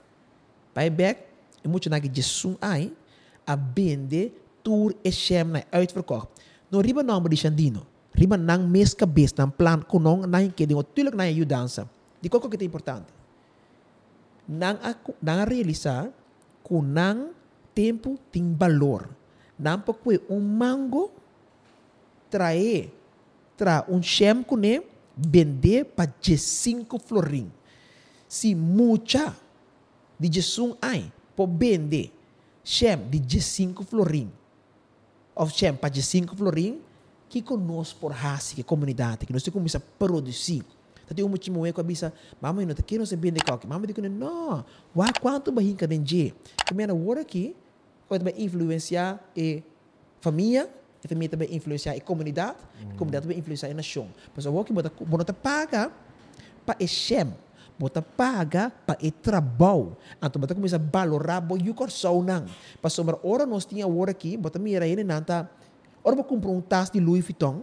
[0.76, 1.24] Vai back,
[1.64, 2.92] e muito na que de sum ai,
[3.48, 6.28] a vender tour e sham na uitverkocht.
[6.68, 7.86] No riba nome de Xandino.
[8.12, 11.88] Riba nang mes cabeça, nang plan kunong na que de tulik na ajudança.
[12.20, 13.08] Di ko que é importante.
[14.44, 16.12] Nang ako, nang realizar
[16.60, 17.32] kunang
[17.72, 19.08] tempo tem valor.
[19.56, 21.08] Nang pagpwe um mango
[22.28, 22.92] trae
[23.56, 24.84] tra um chem kune
[25.16, 27.48] vender para 5 florin.
[28.28, 29.32] Si mucha
[30.18, 32.12] de jesum ai po vender
[32.64, 34.30] chem de 5 florin.
[35.34, 36.80] Of chem para 5 florin
[37.28, 40.64] que conosco por raça, que comunidade, que nós temos que produzir.
[41.06, 43.68] Tadi um motivo é que a bisa, mama não quer não se bem de qualquer,
[43.68, 44.64] mama diz não,
[44.94, 45.52] wá quanto
[46.04, 46.34] je,
[46.66, 47.54] que me na hora aqui,
[48.08, 49.62] pode também influenciar a
[50.20, 50.68] família,
[51.04, 52.56] e família também influenciar a comunidade,
[52.90, 54.08] a comunidade também influenciar a nação.
[54.34, 55.92] Mas o que bota paga
[56.64, 57.32] para o chem,
[57.78, 62.46] bota paga para o trabalho, então bota começa a valorar bo o coração não.
[62.80, 65.50] Para sobra hora nós tinha hora aqui, bota mira ele nanta,
[66.02, 67.62] hora para comprar um tas de Louis Vuitton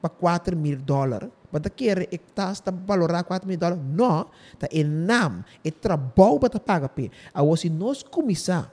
[0.00, 1.28] para 4 mil dólares.
[1.52, 3.82] Bata quer e tas ta valorar 4 mil dólares.
[3.84, 4.26] Não,
[4.58, 7.10] tá enam, e trabalho bata paga pe.
[7.34, 8.72] A se nós começar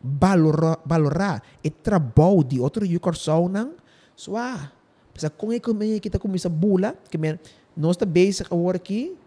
[0.00, 3.74] valorar, valorar e trabalho de outro yukorsão não,
[4.14, 4.72] sua.
[5.12, 7.38] Pesa com a economia que tá começa bula, que men
[7.76, 9.18] nós tá basic agora aqui, tá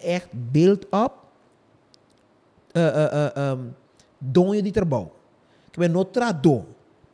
[0.00, 1.28] echt build up
[2.74, 3.74] uh, uh, uh, um,
[4.20, 5.10] donho de trabalho.
[5.72, 6.66] Que men não tradou.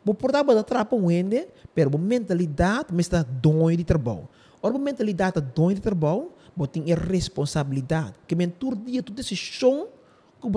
[0.05, 4.29] Vou portar para trapa um ende, pero a mentalidade me está donho de trabalho.
[4.63, 8.15] Ora, a mentalidade donho de trabalho, você tem responsabilidade.
[8.27, 9.89] Que men tur dia tu decisão
[10.41, 10.49] que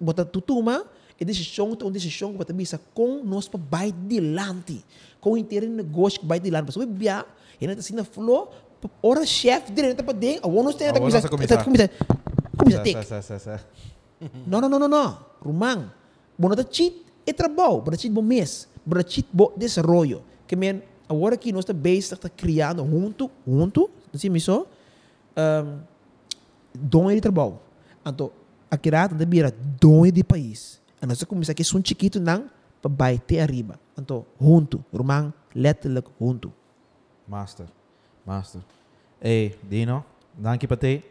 [0.00, 0.84] você toma,
[1.18, 4.84] e decisão tu decisão que você bisa com nós para vai dilante,
[5.20, 6.72] com interesse negócio que vai dilante.
[6.72, 7.26] Você vai biar,
[7.60, 8.69] e não está sendo flow, ora
[9.26, 10.50] chefe dele está para dentro, a
[11.28, 11.58] komisa.
[11.64, 11.90] começa,
[12.56, 13.06] começa Sa- take.
[13.06, 13.60] sa- sa- sa-
[14.46, 15.18] Não, não, não, não, não.
[15.42, 15.90] Rumang.
[16.38, 16.94] Bono ta cheat
[17.26, 20.22] e trabalho, bono cheat bo mês, bono cheat bo desenvolvimento.
[20.46, 24.66] Que men, agora que nós está base está criando junto, junto, não sei me só,
[25.36, 25.80] um,
[26.74, 27.58] donho de trabalho.
[28.04, 28.30] Então,
[28.70, 30.80] aqui lá também vira donho de país.
[31.02, 32.50] En nós começa aqui um chiquito não
[32.82, 33.78] para bater arriba.
[33.98, 36.52] Então, junto, rumang, letterlijk junto.
[37.28, 37.66] Master.
[38.24, 38.60] Master.
[39.18, 40.04] Hey, Dino,
[40.36, 41.02] dank je pati.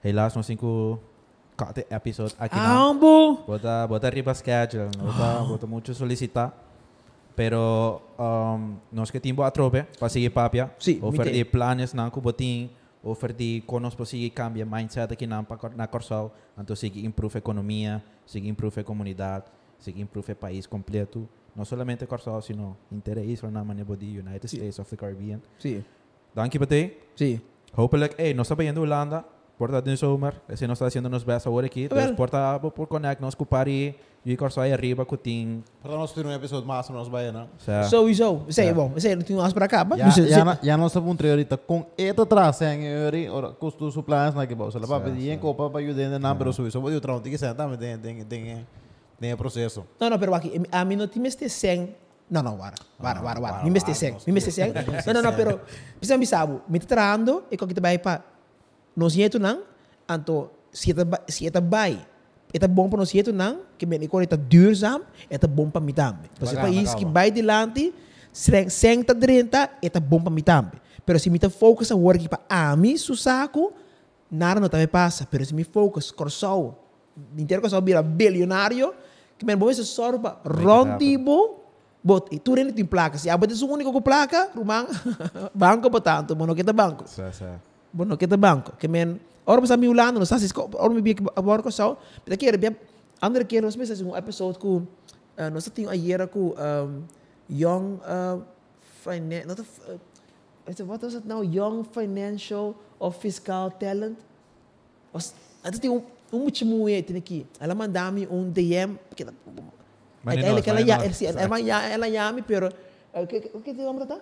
[0.00, 0.98] Helaas nog cinco
[1.54, 2.58] kate episode aqui.
[2.58, 3.44] Ambo!
[3.46, 4.88] Bota, bota arriba schedule.
[4.98, 6.52] Bota, bota mucho solicitar.
[7.34, 10.70] Pero um, nós que timbo atrobe para seguir papia.
[10.78, 11.32] Sim, Ofer mite.
[11.32, 12.70] de planos na kuboting.
[13.02, 16.30] Ofer de conos para seguir cambia mindset aqui na na Corsal.
[16.58, 19.46] Então seguir improve economia, seguir improve comunidade,
[19.78, 21.26] seguir improve país completo.
[21.56, 25.40] Não somente Corsal, sino interesse na maneira de United States of the Caribbean.
[25.58, 25.84] Sim, Dank
[26.52, 26.92] je pati.
[27.14, 27.40] sim.
[27.74, 29.24] Hopelijk, hey, está yendo Holanda.
[29.58, 30.34] Porta de zomer.
[30.48, 31.88] Esse nos está haciendo nos best ahora aqui.
[31.92, 32.14] Well.
[32.16, 33.94] Porta por connect com.
[34.24, 35.62] E aí arriba com Tim.
[35.82, 37.48] Para nós ter um episódio máximo nós vai, não?
[37.58, 38.44] Sa, Sowieso.
[38.48, 38.74] Isso aí, Ja.
[38.74, 38.92] bom.
[38.96, 39.84] Isso aí, não tem umas para cá.
[39.84, 41.86] Nós estamos ahorita com
[42.84, 44.70] euri, ora custo supplies na que bom.
[44.70, 45.38] Se lá para Sim, pedir em sim.
[45.38, 48.24] copa para ajudar na pero suíço, vou eu trago tem que sentar, mas tem tem
[48.24, 48.66] tem
[49.20, 49.84] tem processo.
[50.00, 51.94] Não, não, pero aqui, a mim não tem este 100.
[52.32, 52.76] Não, não, para.
[52.98, 53.62] Para, para, para.
[53.62, 54.16] Mim este 100.
[54.26, 54.72] Mim este 100.
[54.72, 55.60] Não, não, não, pero
[55.98, 58.24] precisa me sabe, me está trando e que te vai para
[58.96, 59.60] nós jeito não,
[60.08, 62.06] anto se eta se eta vai
[62.54, 65.94] Eta bom para nós jeito não, que bem quando eta duurzaam, eta bom para mim
[65.94, 66.30] também.
[66.34, 66.98] Então se Bacana, país bacana.
[66.98, 67.94] que vai delante,
[68.30, 70.80] sem sem ta drenta, eta bom para mim também.
[71.04, 73.72] Pero se me ta focus a work para a mim su saco,
[74.30, 75.26] nada não também passa.
[75.30, 76.78] Pero se me focus corsou,
[77.38, 78.94] inteiro corsou vira bilionário,
[79.38, 81.61] que bem bom se sorba rondibo,
[82.02, 83.16] bot e tu rende tem placa.
[83.18, 84.86] Se abate su único com placa, rumang
[85.54, 87.06] banco botanto, mono kita banco.
[87.06, 87.60] sa, sa.
[87.92, 88.72] Bueno, kita banco.
[88.76, 91.94] Que men, ora sa mi ulano, no sa sis ko, ora mi bi borko sa.
[92.24, 92.74] Pero kaya bia
[93.22, 94.82] andere keer nós mesmo um episode com
[95.38, 97.04] uh, nós tinha a year com um,
[97.48, 98.42] young uh,
[99.04, 104.18] finan not a, uh, what was it now young financial or fiscal talent
[105.14, 109.24] was até tem um um muito muito aqui ela mandava-me um DM que
[110.24, 111.20] ela Maninos, ela ela maninos.
[111.20, 112.68] ela ela ela ela pero
[113.14, 114.18] o que o que tem nome tá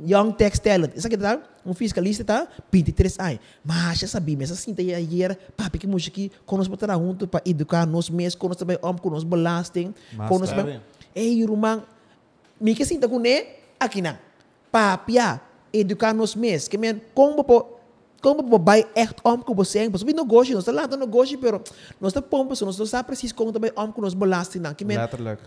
[0.00, 0.96] Young Tax Talent.
[0.96, 3.38] Isa kita um fiscalista tá 23 anos.
[3.64, 7.42] Mas já sabia, mas assim tem ayer, papi que música aqui, conosco botar junto para
[7.44, 10.80] educar nos mês, conosco também om, conosco belasting, Mas conosco tá também.
[11.14, 11.82] Ei, rumang,
[12.60, 13.44] mi que sinta com ne,
[13.78, 14.18] aqui na.
[14.70, 15.40] Papi, ah,
[15.72, 17.81] educar nos mês, que men, como po
[18.22, 21.36] como po vai echt om com você, mas o negócio, nós tá lá no negócio,
[21.38, 21.60] pero
[22.00, 24.84] nós tá pompa, nós tá sabe preciso como também om com nos belasting, na, que
[24.84, 25.42] men, Letterlijk.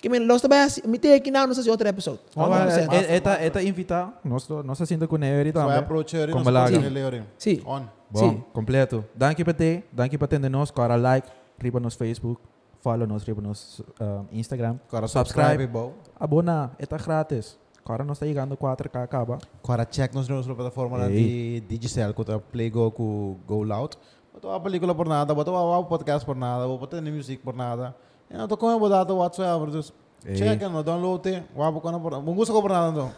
[0.00, 2.20] que men, nós também, me tem aqui na, não sei se outro episode.
[2.36, 4.12] Oh, Vamos, maar, vamos, eh, eta, eta invita.
[4.22, 5.78] Nos, nos haciendo con Euri Vai também.
[5.78, 6.76] approach aí, Como nós laga.
[6.76, 7.22] podemos ler aí.
[7.38, 7.62] Sim.
[7.64, 7.82] On.
[8.10, 8.44] Bom, Sim.
[8.52, 9.04] completo.
[9.14, 9.82] Dank je pati.
[9.90, 10.70] Dank je pati de nos.
[10.70, 11.26] Cara like.
[11.58, 12.40] Riba nos Facebook.
[12.82, 13.24] Follow nos.
[13.24, 14.78] Riba nos um, Instagram.
[14.90, 15.46] Cara Subscribe.
[15.48, 15.94] subscribe, bom.
[16.20, 16.70] Abona.
[16.78, 19.38] Eta Cara nos está llegando 4K acaba.
[19.62, 23.96] Agora check nos nossa plataforma de Digicel, que tá Play Go Loud.
[24.32, 27.94] Botou a película por nada, botou a podcast por nada, botou a music por nada.
[28.30, 29.92] E não tô com o dado WhatsApp, dus
[30.24, 30.34] Ei.
[30.34, 32.22] check no download, wapo com por nada.
[32.22, 33.12] Mungu por nada não.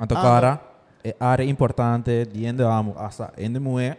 [0.00, 0.60] Anto Ah, cara.
[1.04, 2.26] É área importante.
[2.26, 2.94] Diende amo.
[2.96, 3.32] Asa.
[3.36, 3.96] Ende moe.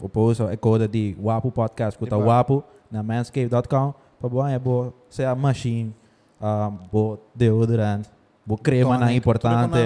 [0.00, 0.48] Oposo.
[0.48, 1.98] É coda de Wapo Podcast.
[1.98, 2.28] Kuta Diba?
[2.28, 2.64] Wapo.
[2.90, 3.94] Na manscape.com.
[4.20, 4.92] Pabuan é bo.
[5.08, 5.94] Se a machine.
[6.40, 8.06] Um, bo deodorant.
[8.48, 9.76] Bo crema na importante.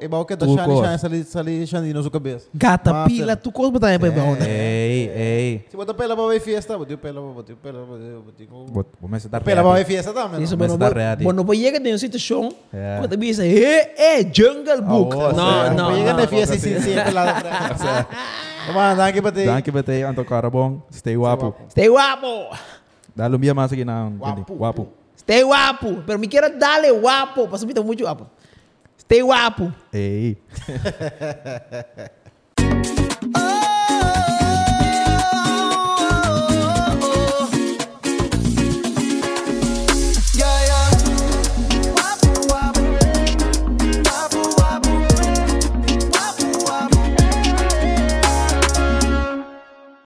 [0.00, 0.84] E bom que da Tu Shani cor.
[0.84, 2.48] Shani sali sali Shani na sua cabeça.
[2.52, 3.16] Gata Master.
[3.16, 5.66] pila, tu coisa botar aí para ver Ei, ei.
[5.70, 9.40] Se botar pela para ver festa, botou pela, botou pela, botou Vou começar a dar
[9.42, 10.42] pela para ver festa também.
[10.42, 10.66] Isso, não?
[10.66, 11.22] Mas bueno, está ready.
[11.22, 12.98] bueno, pues llega de uma situação, É.
[12.98, 15.14] quando bisa, eh, eh, Jungle Book.
[15.14, 15.74] Oh, não, sim.
[15.76, 16.20] não, Chega não.
[16.20, 17.34] na festa sim sim pela.
[18.66, 19.44] Vamos dar aqui para ti.
[19.46, 20.82] Dank je bete, Anto Carabong.
[20.92, 21.54] Stay wapo.
[21.70, 22.56] Stay guapo,
[23.14, 24.56] Dá lumbia mais aqui na Wapo.
[24.58, 24.99] Wapo.
[25.20, 26.02] Esté guapo.
[26.06, 27.46] Pero me quiero darle guapo.
[27.48, 28.26] Pasó un muy guapo.
[28.96, 29.70] Esté guapo.
[29.92, 30.38] Ey.
[33.36, 33.69] Oh.